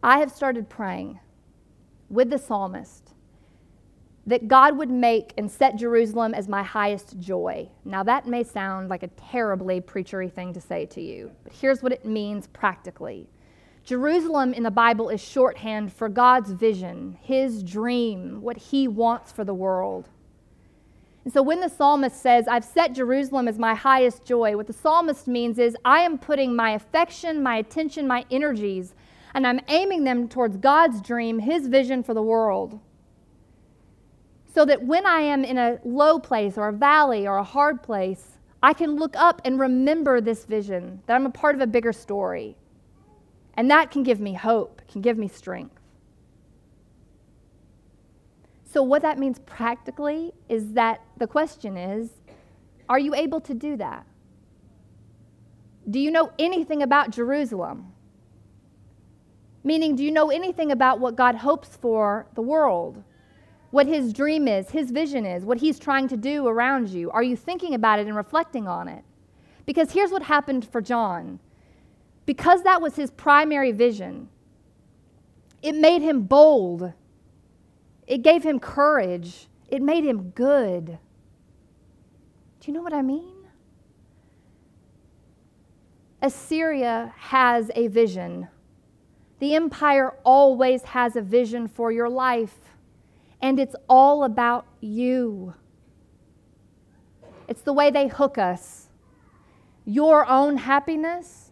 I 0.06 0.20
have 0.20 0.32
started 0.32 0.70
praying 0.70 1.20
with 2.12 2.30
the 2.30 2.38
psalmist 2.38 3.16
that 4.28 4.48
God 4.48 4.78
would 4.78 4.92
make 4.92 5.34
and 5.36 5.50
set 5.50 5.78
Jerusalem 5.78 6.36
as 6.36 6.48
my 6.48 6.62
highest 6.62 7.20
joy. 7.20 7.70
Now, 7.86 8.04
that 8.04 8.28
may 8.28 8.44
sound 8.44 8.88
like 8.88 9.02
a 9.02 9.08
terribly 9.08 9.82
preachery 9.82 10.32
thing 10.32 10.54
to 10.54 10.62
say 10.62 10.86
to 10.86 11.02
you, 11.02 11.32
but 11.44 11.54
here's 11.54 11.82
what 11.82 11.92
it 11.92 12.06
means 12.06 12.46
practically 12.46 13.28
Jerusalem 13.84 14.54
in 14.54 14.62
the 14.62 14.70
Bible 14.70 15.10
is 15.10 15.24
shorthand 15.24 15.92
for 15.92 16.08
God's 16.08 16.52
vision, 16.52 17.18
his 17.24 17.64
dream, 17.64 18.44
what 18.44 18.58
he 18.58 18.88
wants 18.88 19.32
for 19.32 19.44
the 19.44 19.56
world. 19.56 20.10
And 21.24 21.34
so 21.34 21.42
when 21.42 21.62
the 21.62 21.70
psalmist 21.70 22.22
says, 22.22 22.48
I've 22.48 22.64
set 22.64 22.94
Jerusalem 22.94 23.48
as 23.48 23.58
my 23.58 23.74
highest 23.74 24.24
joy, 24.24 24.56
what 24.56 24.68
the 24.68 24.74
psalmist 24.74 25.28
means 25.28 25.58
is, 25.58 25.76
I 25.84 26.02
am 26.02 26.20
putting 26.20 26.56
my 26.56 26.74
affection, 26.76 27.42
my 27.42 27.56
attention, 27.56 28.08
my 28.08 28.24
energies 28.30 28.94
and 29.36 29.46
I'm 29.46 29.60
aiming 29.68 30.06
them 30.06 30.30
towards 30.30 30.56
God's 30.56 31.02
dream, 31.02 31.40
His 31.40 31.68
vision 31.68 32.02
for 32.04 32.14
the 32.14 32.22
world. 32.22 32.80
So 34.54 34.64
that 34.64 34.82
when 34.82 35.06
I 35.06 35.20
am 35.20 35.44
in 35.44 35.58
a 35.58 35.78
low 35.84 36.18
place 36.20 36.58
or 36.58 36.70
a 36.70 36.74
valley 36.74 37.28
or 37.28 37.36
a 37.36 37.44
hard 37.44 37.84
place, 37.84 38.38
I 38.64 38.72
can 38.72 38.96
look 38.96 39.14
up 39.18 39.42
and 39.44 39.60
remember 39.60 40.22
this 40.22 40.46
vision, 40.46 41.02
that 41.06 41.16
I'm 41.16 41.26
a 41.26 41.30
part 41.30 41.54
of 41.54 41.60
a 41.60 41.68
bigger 41.68 41.92
story. 41.92 42.56
And 43.56 43.70
that 43.70 43.92
can 43.92 44.04
give 44.04 44.22
me 44.22 44.34
hope, 44.34 44.82
can 44.88 45.02
give 45.02 45.18
me 45.18 45.28
strength. 45.28 45.82
So, 48.72 48.84
what 48.84 49.02
that 49.02 49.20
means 49.20 49.40
practically 49.40 50.32
is 50.48 50.72
that 50.74 51.02
the 51.18 51.28
question 51.28 51.76
is 51.76 52.10
are 52.88 53.00
you 53.00 53.14
able 53.14 53.42
to 53.42 53.54
do 53.54 53.76
that? 53.78 54.06
Do 55.90 56.00
you 56.00 56.10
know 56.10 56.32
anything 56.40 56.82
about 56.82 57.10
Jerusalem? 57.10 57.95
Meaning, 59.66 59.96
do 59.96 60.04
you 60.04 60.12
know 60.12 60.30
anything 60.30 60.72
about 60.72 61.00
what 61.00 61.16
God 61.16 61.36
hopes 61.36 61.76
for 61.76 62.28
the 62.36 62.42
world? 62.42 63.04
What 63.72 63.88
his 63.88 64.14
dream 64.14 64.48
is, 64.48 64.70
his 64.70 64.92
vision 64.92 65.26
is, 65.26 65.44
what 65.44 65.58
he's 65.58 65.80
trying 65.80 66.08
to 66.10 66.16
do 66.16 66.48
around 66.48 66.90
you? 66.90 67.10
Are 67.10 67.24
you 67.24 67.36
thinking 67.36 67.74
about 67.74 67.98
it 67.98 68.06
and 68.06 68.16
reflecting 68.16 68.68
on 68.68 68.88
it? 68.88 69.04
Because 69.66 69.92
here's 69.92 70.12
what 70.12 70.22
happened 70.22 70.70
for 70.72 70.82
John. 70.82 71.40
Because 72.28 72.62
that 72.62 72.80
was 72.80 72.96
his 72.96 73.10
primary 73.10 73.72
vision, 73.72 74.30
it 75.64 75.74
made 75.74 76.04
him 76.04 76.22
bold. 76.22 76.94
It 78.06 78.22
gave 78.22 78.44
him 78.44 78.60
courage. 78.60 79.48
It 79.68 79.82
made 79.82 80.04
him 80.04 80.30
good. 80.30 80.86
Do 80.86 82.68
you 82.68 82.74
know 82.74 82.84
what 82.84 82.94
I 82.94 83.02
mean? 83.02 83.34
Assyria 86.22 87.16
has 87.18 87.72
a 87.76 87.88
vision 87.88 88.48
the 89.40 89.56
empire 89.56 90.14
always 90.24 90.84
has 90.84 91.16
a 91.16 91.22
vision 91.22 91.68
for 91.68 91.92
your 91.92 92.10
life, 92.10 92.58
and 93.42 93.60
it's 93.60 93.76
all 93.90 94.24
about 94.24 94.66
you. 94.80 95.54
It's 97.48 97.62
the 97.62 97.74
way 97.74 97.92
they 97.92 98.08
hook 98.08 98.38
us. 98.38 98.88
Your 99.86 100.26
own 100.28 100.58
happiness, 100.58 101.52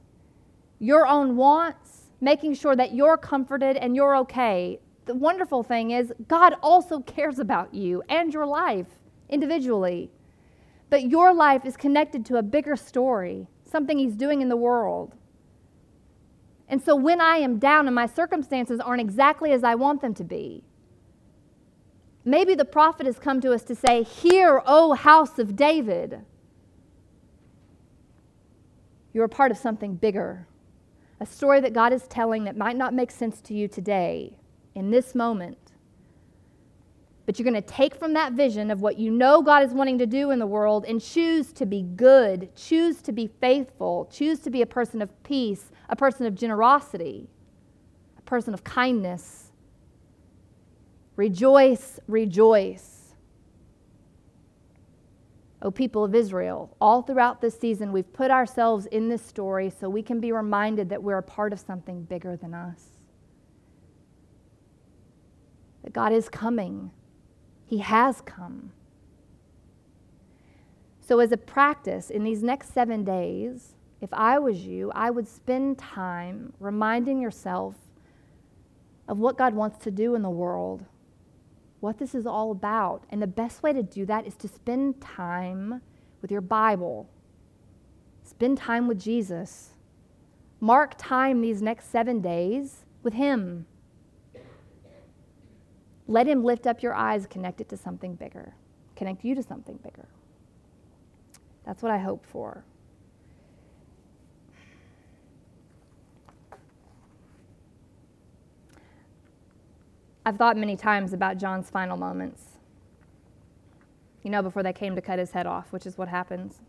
your 0.80 1.06
own 1.06 1.36
wants, 1.36 2.10
making 2.19 2.56
sure 2.56 2.76
that 2.76 2.93
you're 2.93 3.17
comforted 3.17 3.78
and 3.78 3.96
you're 3.96 4.15
okay. 4.17 4.80
The 5.06 5.13
wonderful 5.13 5.62
thing 5.62 5.91
is, 5.91 6.13
God 6.28 6.56
also 6.63 7.02
cares 7.02 7.38
about 7.38 7.74
you 7.74 8.02
and 8.08 8.34
your 8.34 8.46
life 8.46 8.88
individually. 9.30 10.10
But 10.89 11.10
your 11.10 11.34
life 11.34 11.65
is 11.65 11.76
connected 11.76 12.26
to 12.28 12.38
a 12.38 12.43
bigger 12.43 12.76
story, 12.76 13.48
something 13.65 13.98
He's 13.98 14.15
doing 14.15 14.41
in 14.41 14.50
the 14.50 14.58
world. 14.58 15.15
And 16.67 16.82
so 16.82 16.95
when 16.95 17.21
I 17.21 17.38
am 17.38 17.60
down 17.60 17.88
and 17.88 17.95
my 17.95 18.06
circumstances 18.08 18.80
aren't 18.80 19.02
exactly 19.02 19.52
as 19.52 19.63
I 19.63 19.76
want 19.76 20.02
them 20.02 20.13
to 20.15 20.23
be, 20.23 20.63
maybe 22.26 22.56
the 22.56 22.65
prophet 22.65 23.06
has 23.06 23.19
come 23.19 23.41
to 23.41 23.52
us 23.54 23.63
to 23.63 23.76
say, 23.76 24.04
Hear, 24.04 24.62
O 24.65 24.93
house 24.93 25.39
of 25.39 25.56
David. 25.56 26.21
You're 29.13 29.26
a 29.26 29.30
part 29.30 29.52
of 29.52 29.58
something 29.58 29.95
bigger, 29.95 30.47
a 31.19 31.26
story 31.26 31.62
that 31.62 31.73
God 31.73 31.93
is 31.93 32.08
telling 32.08 32.45
that 32.45 32.58
might 32.58 32.76
not 32.76 32.93
make 32.93 33.12
sense 33.12 33.41
to 33.41 33.54
you 33.54 33.67
today, 33.67 34.36
in 34.73 34.89
this 34.89 35.13
moment. 35.13 35.62
But 37.26 37.40
you're 37.40 37.50
going 37.50 37.62
to 37.62 37.62
take 37.62 37.96
from 37.96 38.14
that 38.14 38.34
vision 38.34 38.70
of 38.70 38.82
what 38.82 38.98
you 39.00 39.10
know 39.10 39.42
God 39.42 39.64
is 39.64 39.72
wanting 39.74 39.98
to 40.00 40.06
do 40.06 40.32
in 40.32 40.40
the 40.40 40.48
world 40.48 40.84
and 40.86 41.02
choose 41.02 41.54
to 41.54 41.66
be 41.66 41.82
good, 41.82 42.54
choose 42.56 43.02
to 43.04 43.14
be 43.14 43.28
faithful, 43.40 44.10
choose 44.12 44.40
to 44.40 44.50
be 44.50 44.62
a 44.62 44.66
person 44.66 45.02
of 45.02 45.24
peace, 45.24 45.72
a 45.88 45.96
person 45.96 46.26
of 46.26 46.36
generosity, 46.36 47.30
a 48.18 48.22
person 48.24 48.54
of 48.54 48.64
kindness. 48.64 49.52
Rejoice, 51.16 52.00
rejoice. 52.08 53.16
O 55.62 55.72
people 55.72 56.04
of 56.04 56.14
Israel, 56.14 56.76
all 56.82 57.02
throughout 57.04 57.40
this 57.40 57.58
season, 57.58 57.94
we've 57.94 58.12
put 58.12 58.30
ourselves 58.32 58.86
in 58.88 59.08
this 59.08 59.22
story 59.26 59.70
so 59.70 59.90
we 59.90 60.04
can 60.04 60.20
be 60.20 60.34
reminded 60.34 60.90
that 60.90 61.02
we're 61.02 61.20
a 61.20 61.24
part 61.24 61.54
of 61.54 61.60
something 61.60 62.04
bigger 62.04 62.36
than 62.36 62.54
us. 62.54 62.84
That 65.86 65.94
God 65.94 66.12
is 66.12 66.28
coming, 66.28 66.92
He 67.74 67.80
has 67.80 68.22
come. 68.22 68.72
So, 71.02 71.18
as 71.18 71.32
a 71.32 71.38
practice, 71.38 72.12
in 72.12 72.24
these 72.24 72.44
next 72.44 72.72
seven 72.72 73.04
days, 73.04 73.74
if 74.00 74.14
I 74.14 74.38
was 74.38 74.64
you, 74.64 74.92
I 74.94 75.10
would 75.10 75.28
spend 75.28 75.80
time 75.80 76.54
reminding 76.60 77.20
yourself 77.20 77.74
of 79.08 79.18
what 79.18 79.40
God 79.40 79.56
wants 79.56 79.84
to 79.86 79.90
do 79.90 80.14
in 80.14 80.22
the 80.22 80.30
world, 80.30 80.86
what 81.80 81.98
this 81.98 82.14
is 82.14 82.28
all 82.28 82.52
about. 82.52 83.06
And 83.10 83.20
the 83.20 83.26
best 83.26 83.64
way 83.64 83.74
to 83.74 83.82
do 83.82 84.06
that 84.06 84.28
is 84.28 84.36
to 84.36 84.48
spend 84.48 85.02
time 85.02 85.82
with 86.22 86.30
your 86.30 86.42
Bible, 86.42 87.10
spend 88.22 88.60
time 88.60 88.88
with 88.88 89.02
Jesus. 89.02 89.72
Mark 90.60 90.94
time 90.96 91.42
these 91.42 91.64
next 91.64 91.90
seven 91.90 92.22
days 92.22 92.86
with 93.02 93.16
Him. 93.16 93.66
Let 96.08 96.28
Him 96.28 96.44
lift 96.44 96.68
up 96.68 96.84
your 96.84 96.94
eyes, 96.94 97.26
connect 97.28 97.62
it 97.62 97.70
to 97.70 97.78
something 97.78 98.16
bigger, 98.16 98.56
connect 98.96 99.24
you 99.24 99.36
to 99.36 99.44
something 99.44 99.78
bigger. 99.84 100.08
That's 101.66 101.82
what 101.82 101.92
I 101.92 101.98
hope 101.98 102.26
for. 102.26 102.66
I've 110.26 110.38
thought 110.38 110.56
many 110.58 110.78
times 110.78 111.12
about 111.12 111.38
John's 111.38 111.70
final 111.70 111.98
moments. 111.98 112.44
You 114.24 114.30
know, 114.30 114.42
before 114.42 114.63
they 114.63 114.72
came 114.72 114.96
to 114.96 115.02
cut 115.02 115.20
his 115.20 115.32
head 115.32 115.46
off, 115.46 115.74
which 115.74 115.86
is 115.86 115.98
what 115.98 116.08
happens. 116.08 116.62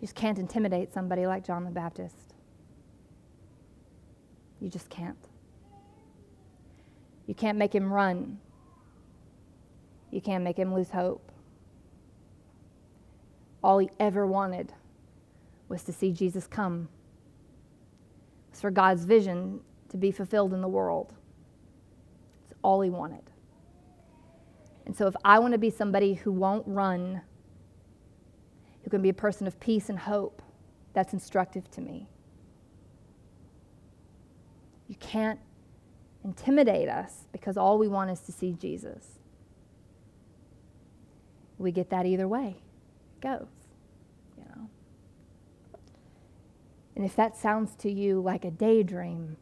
You 0.00 0.06
just 0.06 0.14
can't 0.14 0.38
intimidate 0.38 0.92
somebody 0.92 1.26
like 1.26 1.44
John 1.44 1.64
the 1.64 1.70
Baptist. 1.70 2.34
You 4.60 4.68
just 4.68 4.88
can't. 4.88 5.18
You 7.26 7.34
can't 7.34 7.58
make 7.58 7.74
him 7.74 7.92
run. 7.92 8.38
You 10.10 10.20
can't 10.20 10.44
make 10.44 10.56
him 10.56 10.74
lose 10.74 10.90
hope. 10.90 11.30
All 13.62 13.78
he 13.78 13.90
ever 13.98 14.26
wanted 14.26 14.72
was 15.68 15.82
to 15.84 15.92
see 15.92 16.12
Jesus 16.12 16.46
come. 16.46 16.88
It 18.48 18.52
was 18.52 18.60
for 18.60 18.70
God's 18.70 19.04
vision 19.04 19.60
to 19.90 19.96
be 19.96 20.10
fulfilled 20.10 20.54
in 20.54 20.62
the 20.62 20.68
world. 20.68 21.12
It's 22.44 22.54
all 22.62 22.80
he 22.80 22.90
wanted. 22.90 23.30
And 24.86 24.96
so, 24.96 25.06
if 25.06 25.14
I 25.24 25.38
want 25.38 25.52
to 25.52 25.58
be 25.58 25.68
somebody 25.68 26.14
who 26.14 26.32
won't 26.32 26.66
run, 26.66 27.20
who 28.88 28.90
can 28.90 29.02
be 29.02 29.10
a 29.10 29.14
person 29.14 29.46
of 29.46 29.60
peace 29.60 29.90
and 29.90 29.98
hope, 29.98 30.40
that's 30.94 31.12
instructive 31.12 31.70
to 31.70 31.82
me. 31.82 32.08
You 34.88 34.94
can't 34.94 35.38
intimidate 36.24 36.88
us 36.88 37.26
because 37.30 37.58
all 37.58 37.76
we 37.76 37.86
want 37.86 38.10
is 38.10 38.20
to 38.20 38.32
see 38.32 38.54
Jesus. 38.54 39.18
We 41.58 41.70
get 41.70 41.90
that 41.90 42.06
either 42.06 42.26
way. 42.26 42.62
It 43.18 43.20
goes. 43.20 43.48
You 44.38 44.44
know. 44.44 44.70
And 46.96 47.04
if 47.04 47.14
that 47.16 47.36
sounds 47.36 47.74
to 47.80 47.92
you 47.92 48.22
like 48.22 48.46
a 48.46 48.50
daydream 48.50 49.36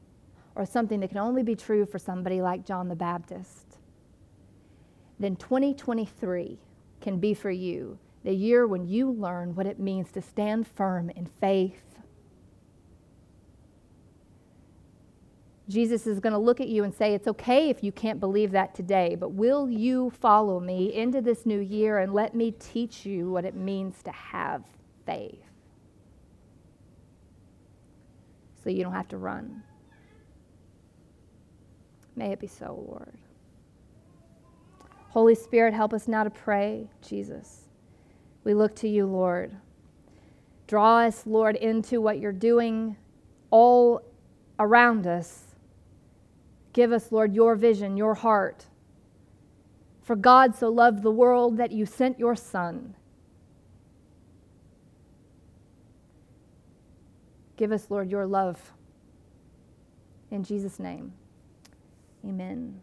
or 0.57 0.67
something 0.67 0.99
that 0.99 1.11
can 1.11 1.19
only 1.19 1.45
be 1.45 1.55
true 1.55 1.87
for 1.87 2.01
somebody 2.01 2.43
like 2.43 2.67
John 2.67 2.89
the 2.89 2.97
Baptist, 2.97 3.77
then 5.21 5.37
2023 5.37 6.59
can 7.01 7.21
be 7.21 7.33
for 7.33 7.53
you 7.53 8.01
the 8.27 8.35
year 8.35 8.67
when 8.67 8.87
you 8.87 9.11
learn 9.11 9.55
what 9.55 9.67
it 9.67 9.79
means 9.79 10.13
to 10.13 10.21
stand 10.21 10.67
firm 10.67 11.09
in 11.09 11.25
faith. 11.25 11.83
Jesus 15.69 16.07
is 16.07 16.21
going 16.21 16.35
to 16.35 16.39
look 16.39 16.61
at 16.61 16.69
you 16.69 16.85
and 16.85 16.95
say, 16.95 17.15
It's 17.15 17.27
okay 17.27 17.71
if 17.71 17.83
you 17.83 17.91
can't 17.91 18.21
believe 18.21 18.53
that 18.53 18.75
today, 18.75 19.17
but 19.19 19.31
will 19.31 19.71
you 19.71 20.11
follow 20.11 20.61
me 20.61 20.93
into 20.93 21.23
this 21.23 21.47
new 21.47 21.59
year 21.59 21.99
and 21.99 22.13
let 22.13 22.35
me 22.35 22.51
teach 22.51 23.07
you 23.07 23.31
what 23.31 23.47
it 23.47 23.57
means 23.57 24.03
to 24.03 24.13
have 24.13 24.63
faith? 25.07 25.41
so 28.67 28.71
you 28.71 28.83
don't 28.83 28.95
have 28.95 29.07
to 29.07 29.17
run. 29.17 29.63
May 32.17 32.33
it 32.33 32.41
be 32.41 32.49
so, 32.49 32.85
Lord. 32.89 33.13
Holy 35.11 35.37
Spirit, 35.37 35.73
help 35.73 35.95
us 35.95 36.09
now 36.09 36.25
to 36.25 36.31
pray, 36.31 36.89
Jesus. 37.01 37.66
We 38.47 38.55
look 38.55 38.75
to 38.77 38.89
you, 38.89 39.05
Lord. 39.05 39.55
Draw 40.69 41.01
us, 41.01 41.27
Lord, 41.27 41.57
into 41.57 42.01
what 42.01 42.19
you're 42.19 42.33
doing 42.33 42.97
all 43.51 44.01
around 44.59 45.07
us. 45.07 45.57
Give 46.73 46.93
us, 46.93 47.13
Lord, 47.13 47.35
your 47.35 47.57
vision, 47.57 47.99
your 47.99 48.15
heart. 48.15 48.67
For 50.01 50.17
God 50.17 50.55
so 50.55 50.69
loved 50.69 51.03
the 51.03 51.11
world 51.11 51.59
that 51.59 51.73
you 51.73 51.85
sent 51.85 52.19
your 52.19 52.37
Son 52.37 52.95
Give 57.57 57.73
us, 57.73 57.91
Lord, 57.91 58.11
your 58.11 58.27
love. 58.27 58.73
In 60.31 60.45
Jesus' 60.45 60.79
name, 60.79 61.13
amen. 62.25 62.81